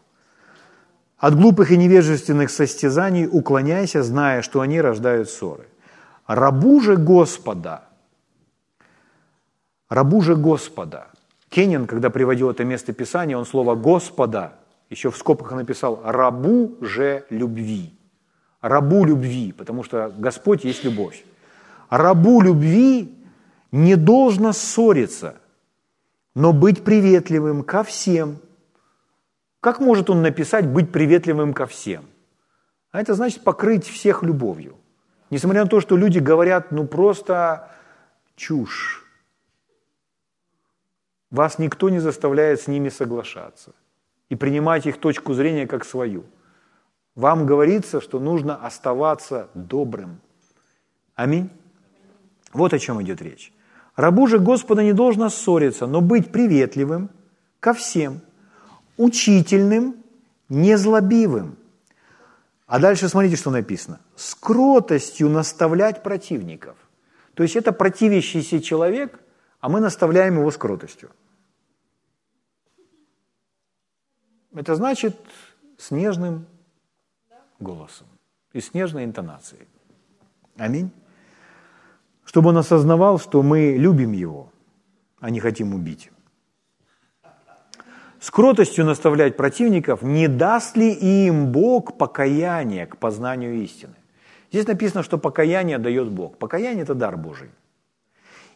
От 1.18 1.36
глупых 1.36 1.72
и 1.72 1.78
невежественных 1.78 2.50
состязаний 2.50 3.28
уклоняйся, 3.28 4.04
зная, 4.04 4.42
что 4.42 4.62
они 4.62 4.80
рождают 4.80 5.30
ссоры. 5.30 5.68
Рабу 6.26 6.80
же 6.80 6.96
Господа, 6.96 7.84
рабу 9.90 10.22
же 10.22 10.36
Господа. 10.36 11.08
Кенин, 11.50 11.86
когда 11.86 12.10
приводил 12.10 12.50
это 12.50 12.64
место 12.64 12.94
Писания, 12.94 13.38
он 13.38 13.46
слово 13.46 13.76
«Господа» 13.76 14.54
еще 14.90 15.12
в 15.12 15.18
скобках 15.18 15.52
написал 15.54 16.02
«рабу 16.04 16.78
же 16.82 17.26
любви». 17.30 17.94
Рабу 18.62 19.06
любви, 19.06 19.52
потому 19.52 19.84
что 19.84 20.14
Господь 20.18 20.66
есть 20.66 20.84
любовь. 20.84 21.24
Рабу 21.90 22.42
любви 22.42 23.17
не 23.72 23.96
должно 23.96 24.54
ссориться, 24.54 25.36
но 26.36 26.54
быть 26.54 26.84
приветливым 26.84 27.64
ко 27.64 27.84
всем. 27.84 28.40
Как 29.60 29.80
может 29.80 30.10
он 30.10 30.22
написать 30.22 30.68
«быть 30.68 30.92
приветливым 30.92 31.54
ко 31.54 31.66
всем»? 31.66 32.06
А 32.92 33.02
это 33.02 33.14
значит 33.16 33.44
покрыть 33.44 33.88
всех 33.88 34.24
любовью. 34.24 34.78
Несмотря 35.30 35.64
на 35.64 35.70
то, 35.70 35.82
что 35.82 35.98
люди 35.98 36.20
говорят, 36.20 36.72
ну 36.72 36.88
просто 36.88 37.70
чушь. 38.36 39.04
Вас 41.30 41.60
никто 41.60 41.90
не 41.90 42.00
заставляет 42.00 42.62
с 42.62 42.68
ними 42.68 42.88
соглашаться 42.90 43.74
и 44.30 44.36
принимать 44.36 44.86
их 44.86 45.00
точку 45.00 45.34
зрения 45.34 45.68
как 45.68 45.84
свою. 45.84 46.24
Вам 47.16 47.46
говорится, 47.46 48.00
что 48.00 48.20
нужно 48.20 48.56
оставаться 48.56 49.50
добрым. 49.54 50.22
Аминь. 51.16 51.50
Вот 52.54 52.74
о 52.74 52.80
чем 52.80 53.02
идет 53.02 53.22
речь. 53.22 53.52
Рабу 53.98 54.28
же 54.28 54.38
Господа 54.38 54.84
не 54.84 54.94
должно 54.94 55.28
ссориться, 55.30 55.88
но 55.88 56.02
быть 56.02 56.32
приветливым 56.32 57.10
ко 57.60 57.74
всем, 57.74 58.22
учительным, 58.96 59.96
незлобивым. 60.50 61.58
А 62.68 62.80
дальше 62.80 63.10
смотрите, 63.10 63.38
что 63.38 63.50
написано. 63.50 64.00
С 64.16 64.36
кротостью 64.36 65.30
наставлять 65.30 66.04
противников. 66.04 66.78
То 67.34 67.42
есть 67.42 67.56
это 67.56 67.72
противящийся 67.72 68.62
человек, 68.62 69.20
а 69.62 69.68
мы 69.68 69.80
наставляем 69.80 70.38
его 70.38 70.52
с 70.52 70.58
кротостью. 70.58 71.10
Это 74.54 74.76
значит 74.76 75.20
с 75.78 75.90
нежным 75.90 76.46
голосом 77.60 78.06
и 78.54 78.62
с 78.62 78.76
нежной 78.76 79.06
интонацией. 79.06 79.68
Аминь. 80.56 80.92
Чтобы 82.28 82.50
он 82.50 82.58
осознавал, 82.58 83.20
что 83.20 83.42
мы 83.42 83.78
любим 83.78 84.12
его, 84.12 84.50
а 85.22 85.30
не 85.30 85.40
хотим 85.40 85.74
убить. 85.74 86.12
С 88.20 88.30
кротостью 88.30 88.84
наставлять 88.84 89.38
противников, 89.38 90.02
не 90.02 90.28
даст 90.28 90.76
ли 90.76 90.92
им 90.92 91.54
Бог 91.54 91.98
покаяние 91.98 92.86
к 92.86 92.98
познанию 92.98 93.64
истины. 93.64 93.94
Здесь 94.52 94.68
написано, 94.68 95.04
что 95.04 95.18
покаяние 95.18 95.78
дает 95.78 96.10
Бог. 96.10 96.38
Покаяние– 96.38 96.84
это 96.84 96.96
дар 96.96 97.16
Божий. 97.16 97.50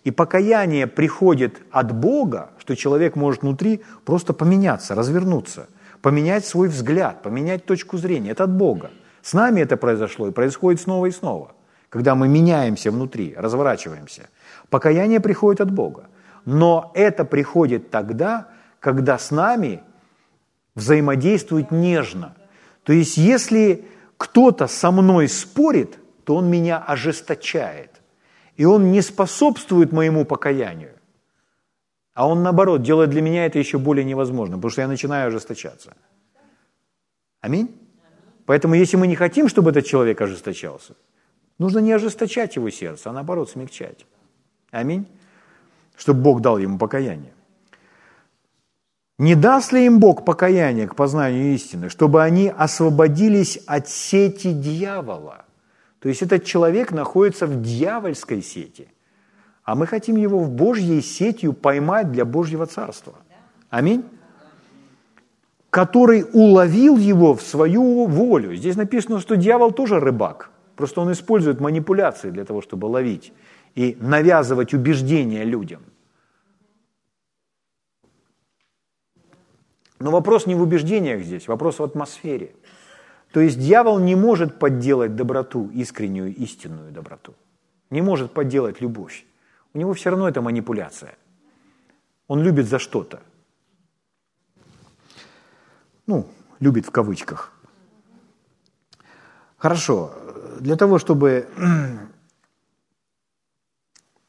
И 0.03 0.12
покаяние 0.12 0.86
приходит 0.86 1.62
от 1.71 1.93
Бога, 1.93 2.49
что 2.57 2.75
человек 2.75 3.15
может 3.15 3.43
внутри 3.43 3.81
просто 4.03 4.34
поменяться, 4.34 4.95
развернуться, 4.95 5.69
поменять 6.01 6.45
свой 6.45 6.67
взгляд, 6.67 7.21
поменять 7.21 7.65
точку 7.65 7.97
зрения. 7.97 8.31
Это 8.31 8.43
от 8.43 8.51
Бога. 8.51 8.91
С 9.21 9.34
нами 9.34 9.62
это 9.62 9.77
произошло 9.77 10.27
и 10.27 10.31
происходит 10.31 10.81
снова 10.81 11.05
и 11.05 11.12
снова, 11.12 11.53
когда 11.91 12.15
мы 12.15 12.30
меняемся 12.30 12.89
внутри, 12.89 13.36
разворачиваемся. 13.38 14.30
Покаяние 14.69 15.19
приходит 15.19 15.60
от 15.60 15.71
Бога. 15.71 16.08
Но 16.45 16.89
это 16.95 17.25
приходит 17.25 17.91
тогда, 17.91 18.47
когда 18.80 19.17
с 19.17 19.30
нами 19.30 19.84
взаимодействует 20.73 21.69
нежно. 21.69 22.34
То 22.84 22.93
есть 22.93 23.17
если 23.17 23.84
кто-то 24.17 24.67
со 24.67 24.91
мной 24.91 25.27
спорит, 25.27 25.99
то 26.23 26.38
он 26.38 26.49
меня 26.49 26.77
ожесточает. 26.77 28.01
И 28.56 28.63
он 28.63 28.93
не 28.93 29.01
способствует 29.01 29.91
моему 29.91 30.23
покаянию. 30.23 30.93
А 32.13 32.25
он, 32.25 32.41
наоборот, 32.41 32.84
делает 32.84 33.10
для 33.10 33.21
меня 33.21 33.45
это 33.45 33.60
еще 33.60 33.77
более 33.77 34.06
невозможным, 34.06 34.60
потому 34.60 34.71
что 34.71 34.82
я 34.82 34.88
начинаю 34.88 35.27
ожесточаться. 35.27 35.93
Аминь? 37.41 37.67
Поэтому 38.45 38.75
если 38.75 38.95
мы 38.95 39.08
не 39.08 39.15
хотим, 39.15 39.49
чтобы 39.49 39.71
этот 39.71 39.86
человек 39.86 40.21
ожесточался, 40.21 40.95
нужно 41.62 41.80
не 41.80 41.91
ожесточать 41.93 42.56
его 42.56 42.69
сердце, 42.71 43.10
а 43.10 43.13
наоборот 43.13 43.50
смягчать. 43.50 44.06
Аминь. 44.71 45.06
Чтобы 45.95 46.21
Бог 46.21 46.41
дал 46.41 46.58
ему 46.58 46.78
покаяние. 46.78 47.34
Не 49.19 49.36
даст 49.36 49.71
ли 49.71 49.86
им 49.86 50.00
Бог 50.00 50.26
покаяние 50.26 50.88
к 50.88 50.95
познанию 50.95 51.54
истины, 51.54 51.89
чтобы 51.89 52.24
они 52.24 52.50
освободились 52.50 53.60
от 53.67 53.88
сети 53.88 54.52
дьявола? 54.52 55.45
То 56.00 56.10
есть 56.10 56.24
этот 56.24 56.43
человек 56.45 56.91
находится 56.91 57.45
в 57.45 57.62
дьявольской 57.62 58.41
сети, 58.41 58.88
а 59.63 59.76
мы 59.76 59.86
хотим 59.86 60.15
его 60.15 60.39
в 60.39 60.50
Божьей 60.50 61.02
сетью 61.02 61.54
поймать 61.54 62.12
для 62.12 62.26
Божьего 62.26 62.65
Царства. 62.65 63.13
Аминь 63.69 64.04
который 65.71 66.26
уловил 66.34 66.97
его 66.97 67.34
в 67.34 67.41
свою 67.41 68.06
волю. 68.06 68.54
Здесь 68.56 68.76
написано, 68.76 69.21
что 69.21 69.38
дьявол 69.38 69.71
тоже 69.71 70.02
рыбак, 70.02 70.51
просто 70.82 71.02
он 71.02 71.12
использует 71.12 71.62
манипуляции 71.62 72.32
для 72.32 72.44
того, 72.44 72.62
чтобы 72.62 72.88
ловить 72.88 73.34
и 73.78 73.96
навязывать 74.02 74.74
убеждения 74.74 75.46
людям. 75.46 75.82
Но 80.00 80.12
вопрос 80.12 80.48
не 80.48 80.56
в 80.56 80.62
убеждениях 80.62 81.22
здесь, 81.24 81.48
вопрос 81.48 81.80
в 81.80 81.84
атмосфере. 81.84 82.52
То 83.32 83.39
есть 83.39 83.60
дьявол 83.60 84.00
не 84.00 84.15
может 84.15 84.60
подделать 84.60 85.15
доброту, 85.15 85.70
искреннюю, 85.74 86.36
истинную 86.36 86.91
доброту. 86.91 87.34
Не 87.91 88.02
может 88.02 88.32
подделать 88.32 88.82
любовь. 88.82 89.26
У 89.74 89.78
него 89.78 89.94
все 89.94 90.10
равно 90.10 90.28
это 90.28 90.41
манипуляция. 90.41 91.15
Он 92.28 92.41
любит 92.44 92.67
за 92.67 92.80
что-то 92.80 93.20
ну, 96.12 96.28
любит 96.60 96.86
в 96.86 96.91
кавычках. 96.91 97.54
Хорошо, 99.62 100.12
для 100.60 100.76
того, 100.76 100.97
чтобы... 100.97 101.47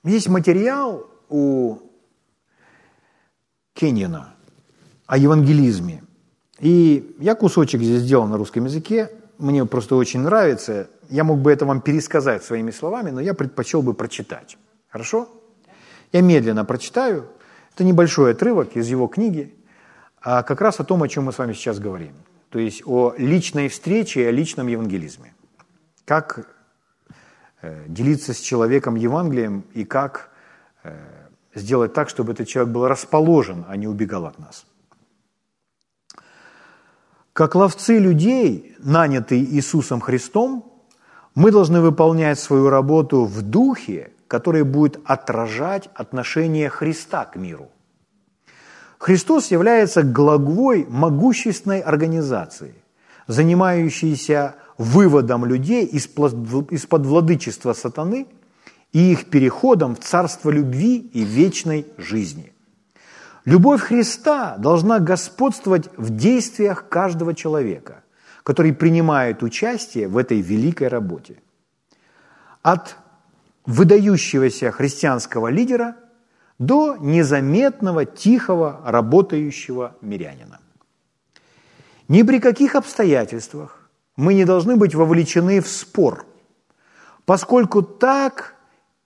Есть 0.04 0.28
материал 0.28 1.06
у 1.30 1.78
Кеннина 3.72 4.34
о 5.06 5.16
евангелизме. 5.16 6.02
И 6.58 7.16
я 7.18 7.34
кусочек 7.34 7.80
здесь 7.80 8.02
сделал 8.02 8.26
на 8.26 8.36
русском 8.36 8.66
языке. 8.66 9.10
Мне 9.38 9.64
просто 9.64 9.96
очень 9.96 10.20
нравится. 10.20 10.90
Я 11.08 11.24
мог 11.24 11.38
бы 11.38 11.50
это 11.50 11.64
вам 11.64 11.80
пересказать 11.80 12.44
своими 12.44 12.70
словами, 12.70 13.10
но 13.10 13.20
я 13.20 13.32
предпочел 13.32 13.80
бы 13.80 13.94
прочитать. 13.94 14.58
Хорошо? 14.88 15.28
Я 16.12 16.20
медленно 16.20 16.64
прочитаю. 16.66 17.28
Это 17.74 17.84
небольшой 17.84 18.32
отрывок 18.32 18.76
из 18.76 18.88
его 18.88 19.06
книги 19.06 19.54
а 20.22 20.42
как 20.42 20.60
раз 20.60 20.78
о 20.80 20.84
том, 20.84 21.02
о 21.02 21.08
чем 21.08 21.24
мы 21.24 21.32
с 21.32 21.38
вами 21.38 21.52
сейчас 21.52 21.78
говорим. 21.78 22.14
То 22.52 22.58
есть 22.58 22.82
о 22.84 23.14
личной 23.16 23.68
встрече 23.68 24.20
и 24.20 24.24
о 24.24 24.30
личном 24.30 24.66
евангелизме. 24.66 25.32
Как 26.04 26.46
э, 27.62 27.84
делиться 27.88 28.34
с 28.34 28.40
человеком 28.40 28.94
Евангелием 28.94 29.64
и 29.72 29.84
как 29.84 30.28
э, 30.84 30.94
сделать 31.54 31.94
так, 31.94 32.10
чтобы 32.10 32.32
этот 32.32 32.48
человек 32.48 32.74
был 32.74 32.86
расположен, 32.86 33.64
а 33.68 33.76
не 33.76 33.88
убегал 33.88 34.26
от 34.26 34.38
нас. 34.38 34.66
Как 37.32 37.54
ловцы 37.54 37.98
людей, 37.98 38.76
нанятые 38.80 39.42
Иисусом 39.42 40.02
Христом, 40.02 40.70
мы 41.34 41.50
должны 41.52 41.80
выполнять 41.80 42.38
свою 42.38 42.68
работу 42.68 43.24
в 43.24 43.40
духе, 43.40 44.12
который 44.28 44.64
будет 44.64 45.00
отражать 45.06 45.88
отношение 45.94 46.68
Христа 46.68 47.24
к 47.24 47.36
миру– 47.36 47.70
Христос 49.02 49.50
является 49.50 50.04
главой 50.04 50.86
могущественной 50.88 51.80
организации, 51.80 52.76
занимающейся 53.26 54.54
выводом 54.78 55.44
людей 55.44 55.84
из-под 55.86 57.06
владычества 57.06 57.72
сатаны 57.72 58.28
и 58.92 59.10
их 59.10 59.28
переходом 59.28 59.96
в 59.96 59.98
царство 59.98 60.50
любви 60.50 60.98
и 60.98 61.24
вечной 61.24 61.84
жизни. 61.98 62.52
Любовь 63.44 63.80
Христа 63.80 64.56
должна 64.56 65.00
господствовать 65.00 65.88
в 65.96 66.14
действиях 66.14 66.88
каждого 66.88 67.34
человека, 67.34 68.04
который 68.44 68.72
принимает 68.72 69.42
участие 69.42 70.06
в 70.06 70.16
этой 70.16 70.40
великой 70.40 70.86
работе. 70.86 71.42
От 72.62 72.96
выдающегося 73.66 74.70
христианского 74.70 75.48
лидера 75.48 75.96
до 76.66 76.96
незаметного, 76.96 78.04
тихого, 78.04 78.80
работающего 78.84 79.96
мирянина. 80.00 80.60
Ни 82.08 82.22
при 82.22 82.38
каких 82.38 82.76
обстоятельствах 82.76 83.90
мы 84.16 84.34
не 84.34 84.44
должны 84.44 84.76
быть 84.76 84.94
вовлечены 84.94 85.60
в 85.60 85.68
спор, 85.68 86.26
поскольку 87.24 87.82
так 87.82 88.54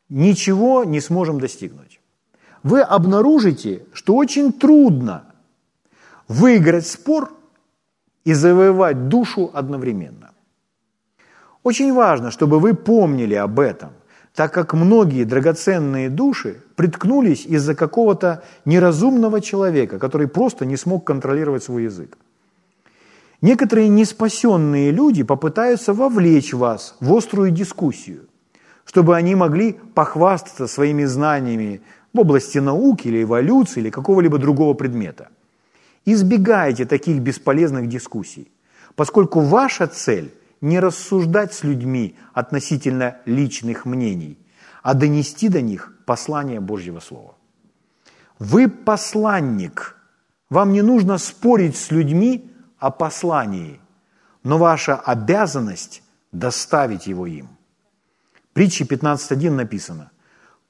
ничего 0.09 0.85
не 0.85 1.01
сможем 1.01 1.41
достигнуть. 1.41 2.01
Вы 2.63 2.83
обнаружите, 2.83 3.87
что 3.93 4.17
очень 4.17 4.53
трудно 4.53 5.25
выиграть 6.29 6.87
спор 6.87 7.33
и 8.25 8.35
завоевать 8.35 9.09
душу 9.09 9.51
одновременно. 9.55 10.33
Очень 11.63 11.95
важно, 11.95 12.31
чтобы 12.31 12.61
вы 12.61 12.75
помнили 12.75 13.35
об 13.35 13.61
этом, 13.61 13.91
так 14.37 14.53
как 14.53 14.75
многие 14.75 15.25
драгоценные 15.25 16.11
души 16.11 16.63
приткнулись 16.75 17.47
из-за 17.47 17.75
какого-то 17.75 18.43
неразумного 18.67 19.41
человека, 19.41 19.99
который 19.99 20.29
просто 20.29 20.67
не 20.67 20.77
смог 20.77 21.05
контролировать 21.05 21.65
свой 21.65 21.85
язык. 21.85 22.19
Некоторые 23.41 23.89
неспасенные 23.89 24.91
люди 24.91 25.23
попытаются 25.23 25.95
вовлечь 25.95 26.53
вас 26.53 26.97
в 27.01 27.17
острую 27.17 27.51
дискуссию, 27.51 28.27
чтобы 28.85 29.17
они 29.17 29.35
могли 29.35 29.73
похвастаться 29.95 30.67
своими 30.67 31.07
знаниями 31.07 31.81
в 32.13 32.21
области 32.21 32.59
науки 32.59 33.09
или 33.09 33.23
эволюции 33.23 33.81
или 33.81 33.91
какого-либо 33.91 34.37
другого 34.37 34.75
предмета. 34.75 35.29
Избегайте 36.05 36.85
таких 36.85 37.21
бесполезных 37.21 37.89
дискуссий, 37.89 38.51
поскольку 38.97 39.41
ваша 39.41 39.87
цель 39.87 40.31
не 40.67 40.81
рассуждать 40.81 41.55
с 41.55 41.63
людьми 41.63 42.17
относительно 42.35 43.19
личных 43.25 43.87
мнений, 43.87 44.37
а 44.83 44.95
донести 44.95 45.49
до 45.49 45.61
них 45.61 45.97
послание 46.07 46.61
Божьего 46.61 47.01
Слова. 47.01 47.37
Вы 48.39 48.69
посланник. 48.69 49.97
Вам 50.51 50.73
не 50.73 50.83
нужно 50.83 51.19
спорить 51.19 51.77
с 51.77 51.91
людьми 51.91 52.51
о 52.79 52.91
послании, 52.91 53.81
но 54.43 54.59
ваша 54.59 54.97
обязанность 54.97 56.03
доставить 56.33 57.07
его 57.07 57.27
им. 57.27 57.49
Притче 58.53 58.85
15.1 58.85 59.51
написано, 59.51 60.11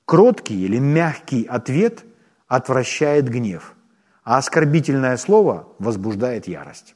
кроткий 0.05 0.65
или 0.65 0.79
мягкий 0.79 1.45
ответ 1.45 2.05
отвращает 2.49 3.29
гнев, 3.29 3.75
а 4.25 4.37
оскорбительное 4.39 5.17
слово 5.17 5.69
возбуждает 5.79 6.49
ярость. 6.49 6.95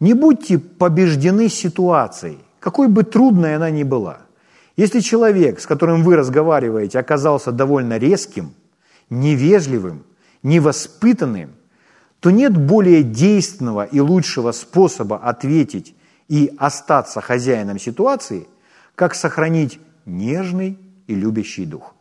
Не 0.00 0.14
будьте 0.14 0.58
побеждены 0.58 1.48
ситуацией, 1.48 2.38
какой 2.60 2.88
бы 2.88 3.02
трудной 3.02 3.56
она 3.56 3.70
ни 3.70 3.82
была. 3.82 4.18
Если 4.76 5.00
человек, 5.00 5.58
с 5.58 5.66
которым 5.66 6.04
вы 6.04 6.16
разговариваете, 6.16 7.00
оказался 7.00 7.50
довольно 7.50 7.98
резким, 7.98 8.54
невежливым, 9.10 10.04
невоспитанным, 10.42 11.56
то 12.20 12.30
нет 12.30 12.56
более 12.56 13.02
действенного 13.02 13.84
и 13.84 14.00
лучшего 14.00 14.52
способа 14.52 15.16
ответить 15.16 15.96
и 16.28 16.52
остаться 16.58 17.20
хозяином 17.20 17.78
ситуации, 17.78 18.48
как 18.94 19.14
сохранить 19.14 19.80
нежный 20.04 20.78
и 21.06 21.14
любящий 21.14 21.64
дух. 21.64 21.94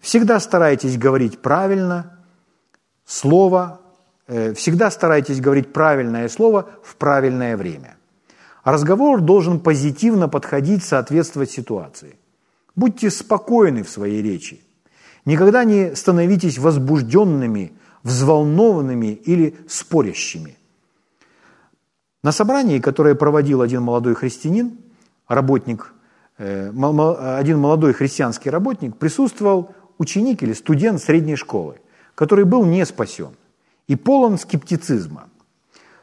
Всегда 0.00 0.38
старайтесь 0.38 0.98
говорить 0.98 1.40
правильно, 1.40 2.18
слово, 3.04 3.80
всегда 4.26 4.90
старайтесь 4.90 5.40
говорить 5.40 5.72
правильное 5.72 6.28
слово 6.28 6.70
в 6.82 6.96
правильное 6.96 7.56
время. 7.56 7.96
разговор 8.64 9.20
должен 9.20 9.60
позитивно 9.60 10.28
подходить, 10.28 10.84
соответствовать 10.84 11.50
ситуации. 11.50 12.16
Будьте 12.76 13.10
спокойны 13.10 13.82
в 13.82 13.90
своей 13.90 14.22
речи. 14.22 14.60
Никогда 15.24 15.64
не 15.64 15.94
становитесь 15.94 16.58
возбужденными– 16.58 17.72
взволнованными 18.04 19.18
или 19.24 19.56
спорящими. 19.66 20.56
На 22.22 22.32
собрании, 22.32 22.78
которое 22.78 23.14
проводил 23.14 23.60
один 23.60 23.82
молодой 23.82 24.14
христианин, 24.14 24.78
работник, 25.26 25.92
э, 26.38 26.70
один 27.38 27.58
молодой 27.58 27.92
христианский 27.92 28.50
работник, 28.50 28.96
присутствовал 28.96 29.74
ученик 29.98 30.42
или 30.42 30.52
студент 30.52 31.02
средней 31.02 31.36
школы, 31.36 31.80
который 32.14 32.44
был 32.44 32.64
не 32.64 32.86
спасен 32.86 33.30
и 33.86 33.96
полон 33.96 34.38
скептицизма. 34.38 35.28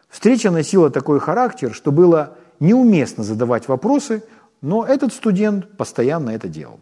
Встреча 0.10 0.52
носила 0.52 0.90
такой 0.90 1.20
характер, 1.20 1.74
что 1.74 1.92
было 1.92 2.38
неуместно 2.60 3.24
задавать 3.24 3.68
вопросы, 3.68 4.24
но 4.62 4.86
этот 4.86 5.14
студент 5.14 5.78
постоянно 5.78 6.32
это 6.32 6.48
делал. 6.48 6.80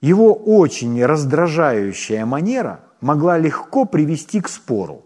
Его 0.00 0.32
очень 0.32 1.04
раздражающая 1.04 2.24
манера 2.24 2.80
могла 3.00 3.36
легко 3.36 3.84
привести 3.84 4.40
к 4.40 4.48
спору. 4.48 5.04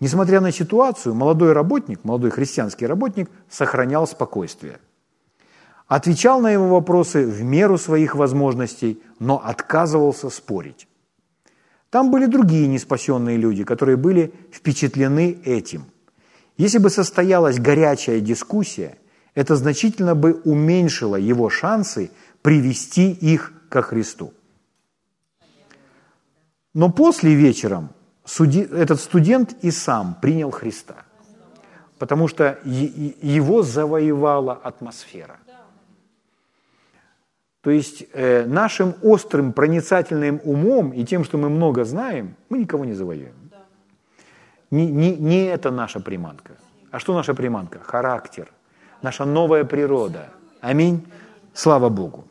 Несмотря 0.00 0.40
на 0.40 0.52
ситуацию, 0.52 1.14
молодой 1.14 1.52
работник, 1.52 2.04
молодой 2.04 2.30
христианский 2.30 2.86
работник 2.86 3.30
сохранял 3.50 4.06
спокойствие. 4.06 4.78
Отвечал 5.86 6.40
на 6.40 6.50
его 6.50 6.68
вопросы 6.68 7.26
в 7.26 7.42
меру 7.42 7.78
своих 7.78 8.14
возможностей, 8.14 9.02
но 9.18 9.40
отказывался 9.44 10.30
спорить. 10.30 10.88
Там 11.96 12.10
были 12.10 12.26
другие 12.26 12.68
неспасенные 12.68 13.38
люди, 13.38 13.64
которые 13.64 13.96
были 13.96 14.30
впечатлены 14.52 15.38
этим. 15.46 15.86
Если 16.58 16.76
бы 16.76 16.90
состоялась 16.90 17.58
горячая 17.58 18.20
дискуссия, 18.20 18.98
это 19.34 19.56
значительно 19.56 20.14
бы 20.14 20.34
уменьшило 20.44 21.16
его 21.16 21.48
шансы 21.48 22.10
привести 22.42 23.12
их 23.12 23.54
ко 23.70 23.80
Христу. 23.80 24.34
Но 26.74 26.90
после 26.92 27.34
вечером 27.34 27.88
этот 28.26 29.00
студент 29.00 29.56
и 29.62 29.70
сам 29.70 30.18
принял 30.20 30.50
Христа, 30.50 30.96
потому 31.98 32.28
что 32.28 32.58
его 32.66 33.62
завоевала 33.62 34.52
атмосфера. 34.52 35.38
То 37.66 37.72
есть 37.72 38.04
э, 38.12 38.46
нашим 38.46 38.94
острым 39.02 39.52
проницательным 39.52 40.40
умом 40.44 40.92
и 40.92 41.04
тем, 41.04 41.24
что 41.24 41.36
мы 41.36 41.48
много 41.48 41.84
знаем, 41.84 42.36
мы 42.48 42.58
никого 42.58 42.84
не 42.84 42.92
завоюем. 42.92 43.34
Не, 44.70 44.86
не, 44.86 45.16
не 45.16 45.46
это 45.46 45.72
наша 45.72 45.98
приманка. 45.98 46.52
А 46.92 47.00
что 47.00 47.12
наша 47.12 47.34
приманка? 47.34 47.80
Характер, 47.80 48.52
наша 49.02 49.24
новая 49.24 49.64
природа. 49.64 50.28
Аминь. 50.60 51.08
Слава 51.54 51.88
Богу. 51.88 52.28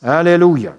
Аллилуйя. 0.00 0.74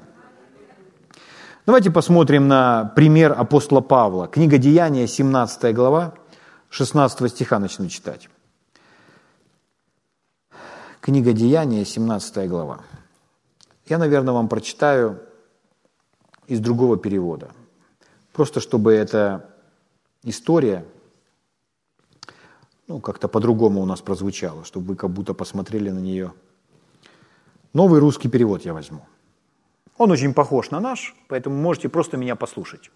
Давайте 1.66 1.90
посмотрим 1.90 2.50
на 2.50 2.92
пример 2.98 3.32
апостола 3.32 3.80
Павла. 3.80 4.28
Книга 4.28 4.58
Деяния, 4.58 5.08
17 5.08 5.74
глава, 5.74 6.16
16 6.70 7.32
стиха 7.32 7.60
начну 7.60 7.88
читать. 7.88 8.28
Книга 11.00 11.32
Деяния, 11.32 11.86
17 11.86 12.50
глава. 12.50 12.82
Я, 13.88 13.98
наверное, 13.98 14.34
вам 14.34 14.48
прочитаю 14.48 15.22
из 16.48 16.60
другого 16.60 16.98
перевода. 16.98 17.52
Просто 18.34 18.60
чтобы 18.60 18.94
эта 18.94 19.50
история 20.24 20.86
ну, 22.88 23.00
как-то 23.00 23.28
по-другому 23.28 23.82
у 23.82 23.86
нас 23.86 24.02
прозвучала, 24.02 24.64
чтобы 24.64 24.88
вы 24.88 24.96
как 24.96 25.10
будто 25.10 25.34
посмотрели 25.34 25.90
на 25.90 26.00
нее. 26.00 26.34
Новый 27.74 28.00
русский 28.00 28.30
перевод 28.30 28.64
я 28.66 28.74
возьму– 28.74 29.06
он 29.98 30.12
очень 30.12 30.34
похож 30.34 30.72
на 30.72 30.80
наш, 30.80 31.16
поэтому 31.28 31.56
можете 31.56 31.88
просто 31.88 32.18
меня 32.18 32.36
послушать. 32.36 32.92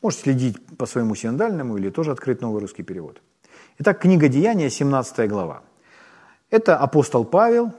Можете 0.00 0.22
следить 0.22 0.76
по 0.78 0.86
своему 0.86 1.14
синодальному 1.14 1.76
или 1.76 1.90
тоже 1.90 2.12
открыть 2.12 2.40
новый 2.40 2.60
русский 2.60 2.82
перевод. 2.82 3.20
Итак, 3.78 4.00
книга 4.00 4.28
Деяния, 4.28 4.70
17 4.70 5.28
глава. 5.28 5.62
Это 6.48 6.78
апостол 6.78 7.24
Павел, 7.24 7.72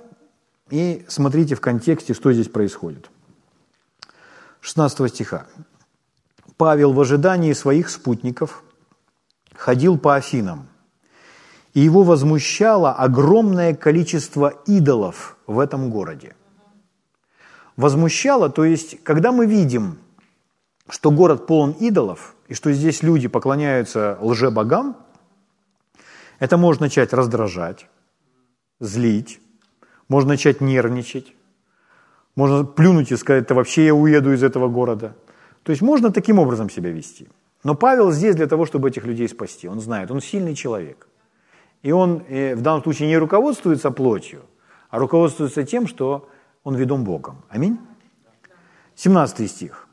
и 0.71 1.05
смотрите 1.07 1.55
в 1.55 1.61
контексте, 1.61 2.13
что 2.13 2.33
здесь 2.33 2.47
происходит. 2.47 3.09
16 4.61 5.13
стиха. 5.13 5.45
Павел 6.57 6.93
в 6.93 7.01
ожидании 7.01 7.53
своих 7.53 7.89
спутников 7.89 8.63
ходил 9.55 9.97
по 9.97 10.15
Афинам, 10.15 10.67
и 11.73 11.79
его 11.81 12.03
возмущало 12.03 12.91
огромное 12.93 13.75
количество 13.75 14.49
идолов 14.65 15.37
в 15.47 15.59
этом 15.59 15.89
городе 15.89 16.35
возмущало, 17.81 18.49
то 18.49 18.63
есть, 18.63 19.03
когда 19.03 19.31
мы 19.31 19.45
видим, 19.45 19.97
что 20.89 21.11
город 21.11 21.47
полон 21.47 21.71
идолов, 21.71 22.35
и 22.47 22.53
что 22.53 22.71
здесь 22.71 23.01
люди 23.01 23.27
поклоняются 23.27 24.17
лжебогам, 24.21 24.97
это 26.39 26.57
может 26.57 26.81
начать 26.81 27.13
раздражать, 27.13 27.87
злить, 28.79 29.39
можно 30.11 30.31
начать 30.31 30.59
нервничать, 30.59 31.33
Можно 32.35 32.65
плюнуть 32.65 33.11
и 33.11 33.17
сказать, 33.17 33.45
это 33.45 33.55
вообще 33.55 33.85
я 33.85 33.93
уеду 33.93 34.33
из 34.33 34.43
этого 34.43 34.67
города. 34.67 35.15
То 35.63 35.71
есть 35.71 35.81
можно 35.81 36.11
таким 36.11 36.37
образом 36.37 36.69
себя 36.69 36.91
вести. 36.91 37.27
Но 37.63 37.75
Павел 37.75 38.11
здесь 38.11 38.35
для 38.35 38.47
того, 38.47 38.65
чтобы 38.65 38.89
этих 38.89 39.05
людей 39.05 39.29
спасти. 39.29 39.69
Он 39.69 39.79
знает, 39.79 40.11
он 40.11 40.19
сильный 40.19 40.53
человек. 40.53 41.07
И 41.81 41.93
он 41.93 42.23
э, 42.27 42.55
в 42.55 42.61
данном 42.61 42.83
случае 42.83 43.07
не 43.07 43.17
руководствуется 43.17 43.89
плотью, 43.89 44.41
а 44.89 44.99
руководствуется 44.99 45.63
тем, 45.63 45.87
что 45.87 46.27
он 46.65 46.75
ведом 46.75 47.05
Богом. 47.05 47.35
Аминь. 47.49 47.77
17 48.95 49.49
стих. 49.49 49.87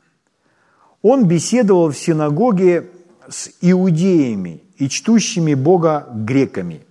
Он 1.01 1.27
беседовал 1.27 1.91
в 1.91 1.97
синагоге 1.97 2.89
с 3.29 3.51
иудеями 3.61 4.63
и 4.77 4.89
чтущими 4.89 5.53
Бога 5.53 6.09
греками. 6.13 6.81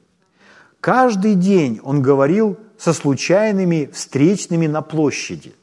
Каждый 0.81 1.35
день 1.35 1.81
он 1.83 2.01
говорил 2.01 2.57
со 2.79 2.93
случайными 2.93 3.91
встречными 3.93 4.67
на 4.69 4.83
площади. 4.83 5.55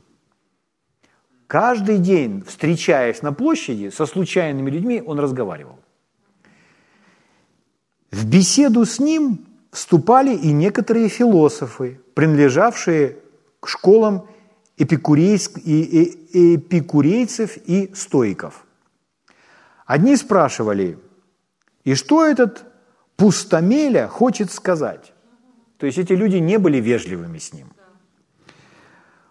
Каждый 1.48 2.00
день, 2.00 2.44
встречаясь 2.46 3.22
на 3.22 3.32
площади 3.32 3.90
со 3.90 4.06
случайными 4.06 4.70
людьми, 4.70 5.02
он 5.06 5.20
разговаривал. 5.20 5.80
В 8.12 8.26
беседу 8.26 8.86
с 8.86 9.00
ним 9.00 9.46
вступали 9.72 10.36
и 10.36 10.52
некоторые 10.52 11.10
философы, 11.10 12.00
принадлежавшие 12.14 13.18
к 13.60 13.68
школам 13.68 14.28
эпикурейцев 14.78 15.58
и 17.66 17.92
стоиков. 17.94 18.66
Одни 19.86 20.16
спрашивали, 20.18 20.98
и 21.84 21.94
что 21.96 22.26
этот 22.26 22.66
пустомеля 23.16 24.08
хочет 24.08 24.52
сказать? 24.52 25.14
То 25.86 25.88
есть 25.88 26.00
эти 26.00 26.14
люди 26.14 26.38
не 26.38 26.58
были 26.58 26.78
вежливыми 26.80 27.38
с 27.38 27.54
ним. 27.54 27.68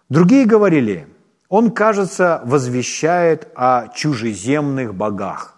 Другие 0.07 0.45
говорили, 0.45 1.05
он, 1.49 1.69
кажется, 1.69 2.41
возвещает 2.45 3.49
о 3.55 3.89
чужеземных 3.89 4.95
богах, 4.95 5.57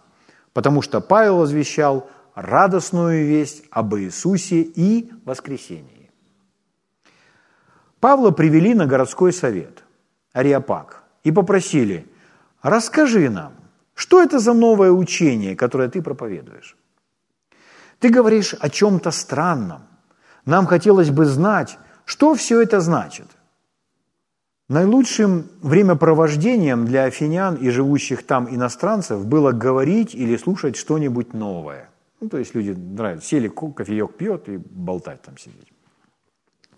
потому 0.53 0.81
что 0.81 0.99
Павел 0.99 1.37
возвещал 1.37 2.09
радостную 2.33 3.27
весть 3.27 3.63
об 3.69 3.93
Иисусе 3.93 4.61
и 4.61 5.11
воскресении. 5.23 6.09
Павла 7.99 8.31
привели 8.31 8.73
на 8.73 8.87
городской 8.87 9.31
совет, 9.31 9.83
Ариапак, 10.33 11.03
и 11.23 11.31
попросили, 11.31 12.07
расскажи 12.63 13.29
нам, 13.29 13.53
что 13.93 14.19
это 14.23 14.39
за 14.39 14.53
новое 14.53 14.89
учение, 14.89 15.55
которое 15.55 15.89
ты 15.89 16.01
проповедуешь? 16.01 16.75
Ты 17.99 18.09
говоришь 18.09 18.55
о 18.59 18.67
чем-то 18.71 19.11
странном. 19.11 19.83
Нам 20.47 20.65
хотелось 20.65 21.09
бы 21.09 21.25
знать, 21.25 21.77
что 22.05 22.33
все 22.33 22.61
это 22.61 22.79
значит. 22.79 23.25
Наилучшим 24.69 25.49
времяпровождением 25.61 26.85
для 26.85 27.03
афинян 27.03 27.55
и 27.55 27.69
живущих 27.69 28.25
там 28.25 28.47
иностранцев 28.49 29.25
было 29.25 29.51
говорить 29.51 30.15
или 30.15 30.37
слушать 30.37 30.77
что-нибудь 30.77 31.33
новое. 31.33 31.89
Ну, 32.21 32.29
то 32.29 32.37
есть 32.37 32.55
люди 32.55 32.71
нравятся, 32.71 33.27
сели, 33.27 33.49
кофеек 33.49 34.15
пьет 34.15 34.47
и 34.47 34.57
болтать 34.57 35.21
там 35.21 35.37
сидеть. 35.37 35.67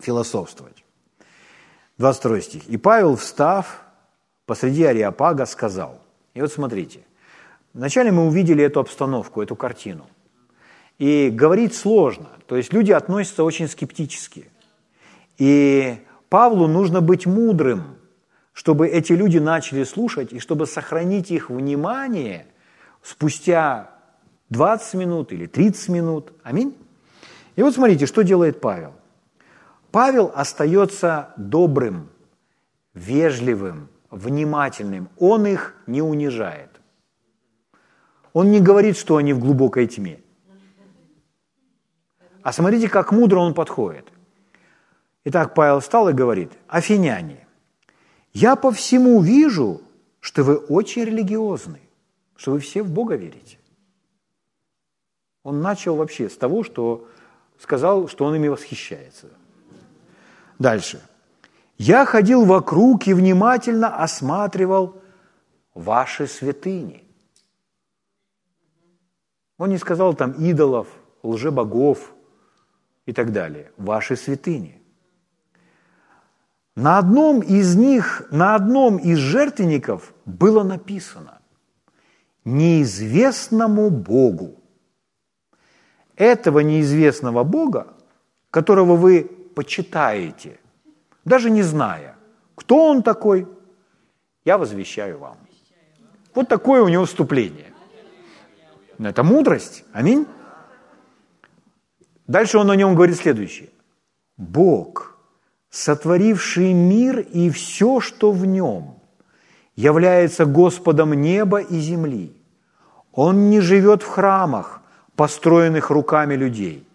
Философствовать. 0.00 0.84
22 1.98 2.40
стих. 2.40 2.68
«И 2.68 2.76
Павел, 2.76 3.14
встав 3.14 3.82
посреди 4.46 4.82
Ариапага, 4.82 5.46
сказал». 5.46 6.00
И 6.34 6.40
вот 6.40 6.52
смотрите. 6.52 7.04
Вначале 7.72 8.10
мы 8.10 8.26
увидели 8.26 8.64
эту 8.64 8.80
обстановку, 8.80 9.42
эту 9.42 9.54
картину– 9.54 10.08
и 11.00 11.30
говорить 11.30 11.74
сложно. 11.74 12.28
То 12.46 12.56
есть 12.56 12.74
люди 12.74 12.92
относятся 12.92 13.42
очень 13.42 13.68
скептически. 13.68 14.50
И 15.38 15.98
Павлу 16.28 16.68
нужно 16.68 17.00
быть 17.00 17.24
мудрым, 17.24 17.96
чтобы 18.52 18.86
эти 18.86 19.14
люди 19.14 19.38
начали 19.38 19.84
слушать, 19.84 20.34
и 20.34 20.38
чтобы 20.38 20.66
сохранить 20.66 21.30
их 21.30 21.48
внимание 21.48 22.46
спустя 23.02 23.92
20 24.50 24.94
минут 24.94 25.32
или 25.32 25.46
30 25.46 25.88
минут. 25.88 26.32
Аминь. 26.42 26.76
И 27.56 27.62
вот 27.62 27.74
смотрите, 27.74 28.04
что 28.04 28.22
делает 28.22 28.60
Павел. 28.60 28.92
Павел 29.90 30.30
остается 30.34 31.32
добрым, 31.38 32.10
вежливым, 32.92 33.88
внимательным. 34.10 35.08
Он 35.18 35.46
их 35.46 35.74
не 35.86 36.02
унижает. 36.02 36.68
Он 38.34 38.50
не 38.50 38.60
говорит, 38.60 38.98
что 38.98 39.16
они 39.16 39.32
в 39.32 39.38
глубокой 39.38 39.86
тьме. 39.86 40.20
А 42.42 42.52
смотрите, 42.52 42.88
как 42.88 43.12
мудро 43.12 43.38
он 43.38 43.54
подходит. 43.54 44.06
Итак, 45.24 45.54
Павел 45.54 45.80
встал 45.80 46.08
и 46.08 46.14
говорит, 46.14 46.52
«Афиняне, 46.66 47.46
я 48.32 48.56
по 48.56 48.70
всему 48.70 49.20
вижу, 49.20 49.82
что 50.20 50.42
вы 50.42 50.56
очень 50.56 51.04
религиозны, 51.04 51.80
что 52.36 52.52
вы 52.52 52.60
все 52.60 52.82
в 52.82 52.90
Бога 52.90 53.16
верите». 53.16 53.58
Он 55.42 55.60
начал 55.60 55.96
вообще 55.96 56.28
с 56.28 56.36
того, 56.36 56.64
что 56.64 57.06
сказал, 57.58 58.08
что 58.08 58.24
он 58.24 58.34
ими 58.34 58.48
восхищается. 58.48 59.26
Дальше. 60.58 61.00
«Я 61.76 62.04
ходил 62.04 62.44
вокруг 62.44 63.06
и 63.06 63.14
внимательно 63.14 64.02
осматривал 64.02 65.00
ваши 65.74 66.26
святыни». 66.26 67.04
Он 69.56 69.70
не 69.70 69.78
сказал 69.78 70.14
там 70.14 70.32
идолов, 70.32 70.88
лжебогов, 71.22 72.12
и 73.10 73.12
так 73.12 73.32
далее, 73.32 73.72
ваши 73.76 74.14
святыни. 74.14 74.80
На 76.76 76.98
одном 76.98 77.40
из 77.40 77.74
них, 77.74 78.22
на 78.30 78.54
одном 78.54 78.98
из 78.98 79.18
жертвенников 79.18 80.14
было 80.26 80.62
написано 80.62 81.40
«Неизвестному 82.44 83.90
Богу». 83.90 84.54
Этого 86.14 86.60
неизвестного 86.60 87.42
Бога, 87.42 87.86
которого 88.50 88.94
вы 88.94 89.24
почитаете, 89.56 90.60
даже 91.24 91.50
не 91.50 91.62
зная, 91.62 92.14
кто 92.54 92.90
он 92.90 93.02
такой, 93.02 93.48
я 94.44 94.56
возвещаю 94.56 95.18
вам. 95.18 95.36
Вот 96.32 96.48
такое 96.48 96.82
у 96.82 96.88
него 96.88 97.04
вступление. 97.06 97.72
Это 99.00 99.24
мудрость. 99.24 99.84
Аминь. 99.92 100.26
Дальше 102.30 102.58
он 102.58 102.70
о 102.70 102.76
нем 102.76 102.94
говорит 102.94 103.16
следующее. 103.16 103.70
Бог, 104.36 105.16
сотворивший 105.68 106.72
мир 106.72 107.18
и 107.18 107.50
все, 107.50 107.98
что 107.98 108.30
в 108.30 108.46
нем, 108.46 109.00
является 109.74 110.44
Господом 110.44 111.12
неба 111.14 111.58
и 111.58 111.80
земли. 111.80 112.32
Он 113.12 113.50
не 113.50 113.60
живет 113.60 114.04
в 114.04 114.06
храмах, 114.06 114.80
построенных 115.16 115.90
руками 115.90 116.36
людей, 116.36 116.86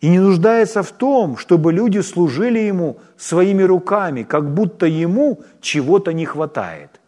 и 0.00 0.08
не 0.08 0.18
нуждается 0.18 0.82
в 0.82 0.90
том, 0.90 1.36
чтобы 1.36 1.72
люди 1.72 2.00
служили 2.00 2.58
Ему 2.58 2.98
своими 3.16 3.62
руками, 3.62 4.24
как 4.24 4.52
будто 4.52 4.86
Ему 4.86 5.44
чего-то 5.60 6.12
не 6.12 6.26
хватает. 6.26 7.00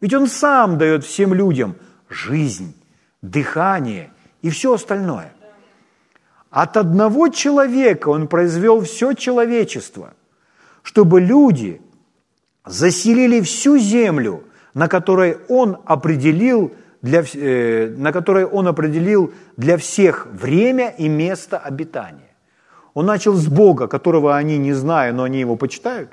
Ведь 0.00 0.14
Он 0.14 0.28
сам 0.28 0.78
дает 0.78 1.02
всем 1.04 1.34
людям 1.34 1.74
жизнь, 2.08 2.76
дыхание 3.22 4.12
и 4.40 4.50
все 4.50 4.72
остальное. 4.72 5.33
От 6.54 6.76
одного 6.76 7.30
человека 7.30 8.10
он 8.10 8.28
произвел 8.28 8.80
все 8.82 9.14
человечество, 9.14 10.14
чтобы 10.84 11.20
люди 11.20 11.80
заселили 12.64 13.40
всю 13.40 13.76
землю, 13.76 14.44
на 14.72 14.86
которой 14.86 15.38
он 15.48 15.78
определил 15.84 16.72
для, 17.02 17.24
э, 17.34 17.92
на 17.98 18.12
которой 18.12 18.44
он 18.44 18.68
определил 18.68 19.32
для 19.56 19.76
всех 19.76 20.26
время 20.26 20.94
и 20.96 21.08
место 21.08 21.58
обитания. 21.58 22.36
Он 22.94 23.06
начал 23.06 23.34
с 23.34 23.48
Бога, 23.48 23.88
которого 23.88 24.36
они 24.36 24.56
не 24.56 24.74
знают, 24.74 25.16
но 25.16 25.24
они 25.24 25.40
его 25.40 25.56
почитают. 25.56 26.10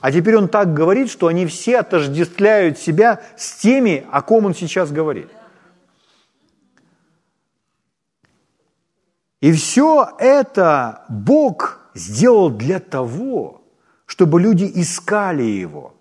А 0.00 0.12
теперь 0.12 0.36
он 0.36 0.46
так 0.46 0.72
говорит, 0.72 1.10
что 1.10 1.26
они 1.26 1.46
все 1.46 1.78
отождествляют 1.78 2.78
себя 2.78 3.22
с 3.36 3.56
теми, 3.56 4.06
о 4.12 4.22
ком 4.22 4.46
он 4.46 4.54
сейчас 4.54 4.92
говорит– 4.92 5.30
И 9.44 9.52
все 9.52 10.08
это 10.18 11.04
Бог 11.10 11.78
сделал 11.92 12.48
для 12.48 12.80
того, 12.80 13.60
чтобы 14.06 14.40
люди 14.40 14.64
искали 14.74 15.42
Его, 15.42 15.92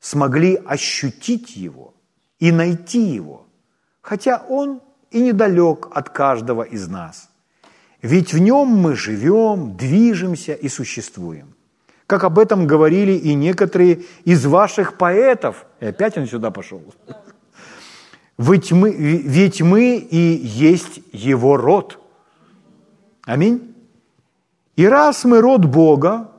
смогли 0.00 0.56
ощутить 0.56 1.54
Его 1.54 1.94
и 2.40 2.50
найти 2.50 2.98
Его, 2.98 3.46
хотя 4.02 4.42
Он 4.48 4.80
и 5.12 5.20
недалек 5.20 5.86
от 5.92 6.08
каждого 6.08 6.64
из 6.64 6.88
нас. 6.88 7.30
Ведь 8.02 8.34
в 8.34 8.40
Нем 8.40 8.66
мы 8.66 8.96
живем, 8.96 9.76
движемся 9.76 10.54
и 10.54 10.68
существуем. 10.68 11.54
Как 12.08 12.24
об 12.24 12.40
этом 12.40 12.66
говорили 12.66 13.12
и 13.12 13.34
некоторые 13.34 14.02
из 14.24 14.44
ваших 14.46 14.98
поэтов. 14.98 15.64
И 15.78 15.86
опять 15.86 16.18
он 16.18 16.26
сюда 16.26 16.50
пошел. 16.50 16.82
Ведь 18.36 18.72
мы, 18.72 18.90
ведь 18.90 19.62
мы 19.62 19.94
и 19.94 20.18
есть 20.44 21.02
Его 21.12 21.56
род– 21.56 22.00
Аминь. 23.26 23.74
И 24.76 24.86
раз 24.86 25.24
мы 25.24 25.40
род 25.40 25.64
Бога, 25.64 26.30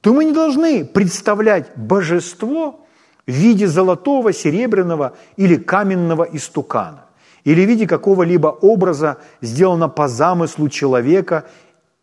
то 0.00 0.12
мы 0.12 0.24
не 0.24 0.32
должны 0.32 0.84
представлять 0.84 1.76
божество 1.76 2.86
в 3.26 3.30
виде 3.30 3.66
золотого, 3.66 4.32
серебряного 4.32 5.16
или 5.36 5.56
каменного 5.56 6.24
истукана, 6.24 7.06
или 7.44 7.64
в 7.64 7.68
виде 7.68 7.86
какого-либо 7.86 8.48
образа, 8.48 9.18
сделано 9.40 9.88
по 9.88 10.08
замыслу 10.08 10.68
человека 10.68 11.46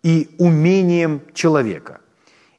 и 0.02 0.34
умением 0.40 1.22
человека. 1.34 2.00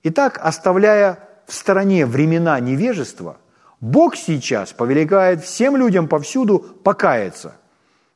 Итак, 0.05 0.39
оставляя 0.43 1.19
в 1.47 1.55
стороне 1.55 2.07
времена 2.07 2.61
невежества, 2.61 3.39
Бог 3.81 4.15
сейчас 4.15 4.73
повелевает 4.73 5.43
всем 5.43 5.77
людям 5.77 6.07
повсюду 6.07 6.61
покаяться. 6.61 7.57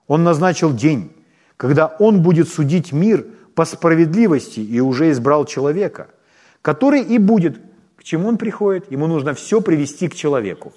Он 0.07 0.23
назначил 0.23 0.73
день, 0.73 1.11
когда 1.57 1.89
Он 1.99 2.23
будет 2.23 2.49
судить 2.49 2.93
мир 2.93 3.27
по 3.57 3.65
справедливости 3.65 4.61
и 4.61 4.79
уже 4.79 5.11
избрал 5.11 5.45
человека, 5.47 6.07
который 6.63 7.01
и 7.01 7.19
будет, 7.19 7.59
к 7.97 8.05
чему 8.05 8.29
Он 8.29 8.37
приходит, 8.39 8.93
ему 8.93 9.09
нужно 9.09 9.33
все 9.33 9.61
привести 9.61 10.09
к 10.09 10.15
человеку. 10.15 10.73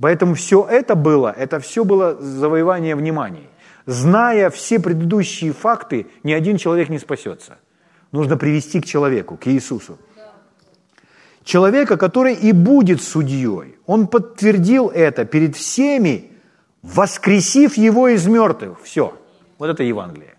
Поэтому 0.00 0.34
все 0.34 0.66
это 0.66 0.94
было, 0.94 1.30
это 1.36 1.60
все 1.60 1.84
было 1.84 2.14
завоевание 2.14 2.96
внимания. 2.96 3.50
Зная 3.84 4.48
все 4.48 4.78
предыдущие 4.78 5.52
факты, 5.52 6.06
ни 6.22 6.32
один 6.32 6.56
человек 6.56 6.88
не 6.88 6.98
спасется. 6.98 7.58
Нужно 8.12 8.38
привести 8.38 8.80
к 8.80 8.86
человеку, 8.86 9.36
к 9.36 9.46
Иисусу 9.48 9.98
человека, 11.44 11.96
который 11.96 12.34
и 12.34 12.52
будет 12.52 13.02
судьей. 13.02 13.76
Он 13.86 14.06
подтвердил 14.06 14.88
это 14.88 15.24
перед 15.24 15.56
всеми, 15.56 16.30
воскресив 16.82 17.76
его 17.76 18.08
из 18.08 18.26
мертвых. 18.26 18.80
Все. 18.82 19.12
Вот 19.58 19.68
это 19.68 19.82
Евангелие. 19.82 20.34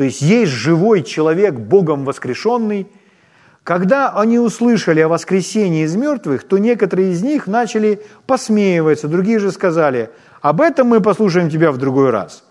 То 0.00 0.04
есть 0.04 0.22
есть 0.22 0.50
живой 0.50 1.02
человек, 1.02 1.56
Богом 1.56 2.06
воскрешенный. 2.06 2.86
Когда 3.62 4.08
они 4.08 4.38
услышали 4.38 5.00
о 5.00 5.08
воскресении 5.08 5.84
из 5.84 5.94
мертвых, 5.94 6.44
то 6.44 6.56
некоторые 6.56 7.12
из 7.12 7.22
них 7.22 7.46
начали 7.46 8.00
посмеиваться, 8.26 9.08
другие 9.08 9.38
же 9.38 9.52
сказали, 9.52 10.08
об 10.40 10.62
этом 10.62 10.86
мы 10.86 11.02
послушаем 11.02 11.50
тебя 11.50 11.70
в 11.70 11.76
другой 11.76 12.08
раз. 12.08 12.44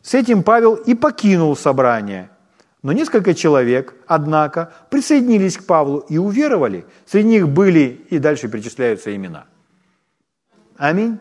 С 0.00 0.14
этим 0.14 0.42
Павел 0.42 0.76
и 0.76 0.94
покинул 0.94 1.54
собрание– 1.56 2.30
но 2.82 2.92
несколько 2.92 3.34
человек, 3.34 3.94
однако, 4.06 4.72
присоединились 4.88 5.58
к 5.58 5.66
Павлу 5.66 5.98
и 6.08 6.16
уверовали. 6.16 6.86
Среди 7.04 7.28
них 7.28 7.48
были, 7.50 8.06
и 8.08 8.18
дальше 8.18 8.48
перечисляются 8.48 9.14
имена. 9.14 9.44
Аминь. 10.78 11.18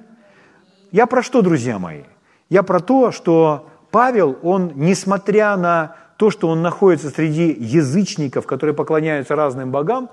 Я 0.92 1.08
про 1.08 1.22
что, 1.22 1.42
друзья 1.42 1.78
мои? 1.78 2.04
Я 2.50 2.64
про 2.64 2.80
то, 2.80 3.12
что 3.12 3.71
Павел, 3.92 4.38
он, 4.42 4.72
несмотря 4.76 5.58
на 5.58 5.96
то, 6.18 6.30
что 6.30 6.48
он 6.48 6.62
находится 6.62 7.10
среди 7.10 7.52
язычников, 7.52 8.46
которые 8.48 8.74
поклоняются 8.74 9.36
разным 9.36 9.72
богам, 9.72 10.10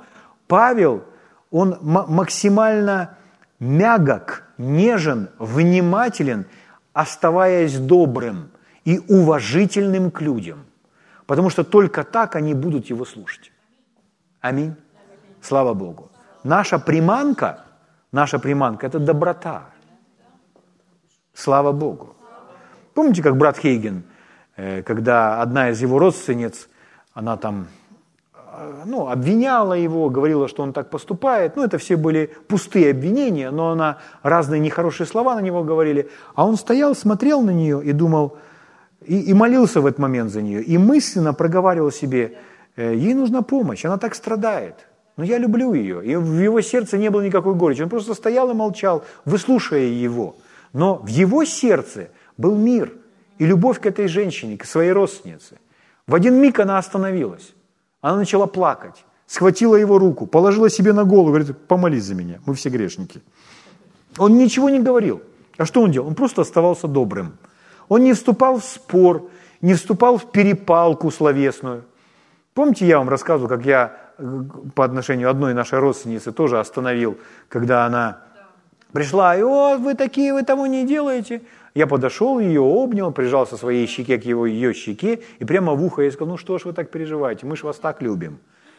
Павел, 0.46 1.04
он 1.50 1.78
максимально 1.80 3.16
мягок, 3.60 4.44
нежен, 4.58 5.28
внимателен, 5.38 6.46
оставаясь 6.92 7.78
добрым 7.78 8.50
и 8.84 9.00
уважительным 9.08 10.10
к 10.10 10.20
людям. 10.20 10.64
Потому 11.26 11.50
что 11.50 11.62
только 11.62 12.04
так 12.04 12.36
они 12.36 12.54
будут 12.54 12.90
его 12.90 13.04
слушать. 13.04 13.52
Аминь. 14.40 14.74
Слава 15.42 15.74
Богу. 15.74 16.10
Наша 16.42 16.78
приманка, 16.78 17.64
наша 18.12 18.38
приманка– 18.38 18.86
это 18.88 18.98
доброта. 18.98 19.66
Слава 21.34 21.72
Богу. 21.72 22.17
Помните, 22.98 23.22
как 23.22 23.36
брат 23.36 23.56
Хейген, 23.56 24.02
э, 24.56 24.82
когда 24.82 25.40
одна 25.40 25.70
из 25.70 25.80
его 25.80 26.00
родственниц, 26.00 26.68
она 27.14 27.36
там 27.36 27.68
э, 28.34 28.82
ну, 28.86 29.08
обвиняла 29.08 29.74
его, 29.74 30.10
говорила, 30.10 30.48
что 30.48 30.64
он 30.64 30.72
так 30.72 30.90
поступает. 30.90 31.54
Ну, 31.54 31.62
это 31.62 31.78
все 31.78 31.96
были 31.96 32.28
пустые 32.48 32.90
обвинения, 32.90 33.52
но 33.52 33.70
она 33.70 33.98
разные 34.24 34.60
нехорошие 34.60 35.06
слова 35.06 35.36
на 35.36 35.40
него 35.40 35.62
говорили. 35.62 36.10
А 36.34 36.44
он 36.44 36.56
стоял, 36.56 36.96
смотрел 36.96 37.40
на 37.40 37.50
нее 37.50 37.80
и 37.84 37.92
думал– 37.92 38.36
и, 39.06 39.30
и 39.30 39.32
молился 39.32 39.80
в 39.80 39.86
этот 39.86 40.00
момент 40.00 40.32
за 40.32 40.42
нее, 40.42 40.60
и 40.60 40.76
мысленно 40.76 41.32
проговаривал 41.32 41.92
себе, 41.92 42.32
«Э, 42.74 42.96
ей 42.96 43.14
нужна 43.14 43.42
помощь, 43.42 43.84
она 43.84 43.98
так 43.98 44.16
страдает, 44.16 44.88
но 45.16 45.22
я 45.22 45.38
люблю 45.38 45.72
ее. 45.72 46.04
И 46.04 46.16
в 46.16 46.40
его 46.40 46.60
сердце 46.62 46.98
не 46.98 47.10
было 47.10 47.20
никакой 47.20 47.54
горечи, 47.54 47.80
он 47.80 47.90
просто 47.90 48.14
стоял 48.14 48.50
и 48.50 48.54
молчал, 48.54 49.04
выслушивая 49.24 49.86
его. 49.86 50.34
Но 50.72 50.96
в 50.96 51.06
его 51.06 51.44
сердце 51.44 52.08
был 52.38 52.56
мир 52.56 52.92
и 53.36 53.44
любовь 53.44 53.78
к 53.78 53.86
этой 53.86 54.08
женщине, 54.08 54.56
к 54.56 54.64
своей 54.64 54.92
родственнице. 54.92 55.58
В 56.06 56.14
один 56.14 56.34
миг 56.40 56.58
она 56.58 56.78
остановилась, 56.78 57.52
она 58.00 58.16
начала 58.16 58.46
плакать, 58.46 59.04
схватила 59.26 59.76
его 59.76 59.98
руку, 59.98 60.26
положила 60.26 60.70
себе 60.70 60.94
на 60.94 61.04
голову, 61.04 61.28
говорит, 61.28 61.58
помолись 61.66 62.04
за 62.04 62.14
меня, 62.14 62.40
мы 62.46 62.54
все 62.54 62.70
грешники. 62.70 63.20
Он 64.16 64.38
ничего 64.38 64.70
не 64.70 64.80
говорил. 64.80 65.20
А 65.58 65.66
что 65.66 65.82
он 65.82 65.90
делал? 65.90 66.08
Он 66.08 66.14
просто 66.14 66.40
оставался 66.40 66.88
добрым– 66.88 67.36
он 67.88 68.04
не 68.04 68.12
вступал 68.12 68.58
в 68.58 68.64
спор, 68.64 69.30
не 69.60 69.74
вступал 69.74 70.18
в 70.18 70.30
перепалку 70.30 71.10
словесную. 71.10 71.84
Помните, 72.54 72.86
я 72.86 72.98
вам 72.98 73.08
рассказывал, 73.08 73.48
как 73.48 73.64
я 73.64 73.96
э, 74.18 74.42
по 74.74 74.84
отношению 74.84 75.30
одной 75.30 75.54
нашей 75.54 75.78
родственницы 75.78 76.32
тоже 76.32 76.58
остановил, 76.58 77.18
когда 77.48 77.86
она 77.86 78.20
пришла, 78.92 79.36
и 79.36 79.42
«О, 79.42 79.76
вы 79.78 79.94
такие, 79.94 80.32
вы 80.32 80.42
тому 80.42 80.66
не 80.66 80.86
делаете». 80.86 81.42
Я 81.74 81.86
подошел, 81.86 82.38
ее 82.38 82.60
обнял, 82.60 83.12
прижался 83.12 83.56
своей 83.56 83.86
щеке 83.86 84.18
к 84.18 84.24
его, 84.24 84.46
ее 84.46 84.74
щеке, 84.74 85.20
и 85.38 85.44
прямо 85.44 85.74
в 85.74 85.84
ухо 85.84 86.02
я 86.02 86.10
сказал, 86.10 86.28
ну 86.28 86.36
что 86.36 86.58
ж 86.58 86.64
вы 86.64 86.72
так 86.72 86.90
переживаете, 86.90 87.46
мы 87.46 87.56
же 87.56 87.66
вас 87.66 87.76
так 87.76 88.02
любим. 88.02 88.38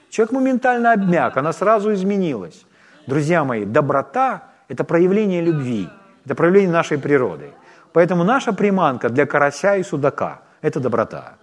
Человек 0.10 0.32
моментально 0.32 0.94
обмяк, 0.94 1.38
она 1.38 1.54
сразу 1.54 1.94
изменилась. 1.94 2.66
Друзья 3.08 3.44
мои, 3.44 3.66
доброта– 3.66 4.44
это 4.68 4.84
проявление 4.84 5.42
любви, 5.42 5.88
это 6.26 6.36
проявление 6.36 6.72
нашей 6.72 6.98
природы. 6.98 7.52
Поэтому 7.94 8.24
наша 8.24 8.54
приманка 8.54 9.10
для 9.10 9.26
карася 9.26 9.76
и 9.78 9.84
судака– 9.84 10.42
это 10.62 10.80
доброта. 10.80 11.38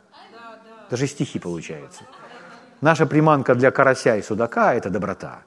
Даже 0.91 1.07
стихи 1.07 1.39
получается. 1.39 2.05
Наша 2.81 3.07
приманка 3.07 3.55
для 3.55 3.71
карася 3.71 4.17
и 4.17 4.23
судака– 4.23 4.75
это 4.77 4.91
доброта. 4.91 5.43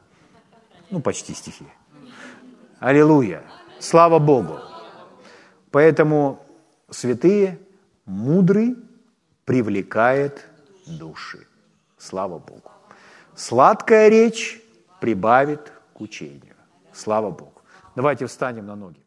Ну, 0.90 1.02
почти 1.02 1.34
стихи. 1.34 1.66
Аллилуйя. 2.80 3.44
Слава 3.80 4.20
Богу. 4.20 4.69
Поэтому 5.72 6.40
святые, 6.90 7.60
мудрый 8.06 8.76
привлекает 9.46 10.46
души. 10.86 11.46
Слава 11.98 12.40
Богу. 12.40 12.72
Сладкая 13.36 14.10
речь 14.10 14.62
прибавит 15.00 15.72
к 15.94 16.02
учению. 16.02 16.56
Слава 16.94 17.30
Богу. 17.30 17.62
Давайте 17.96 18.26
встанем 18.26 18.66
на 18.66 18.76
ноги. 18.76 19.00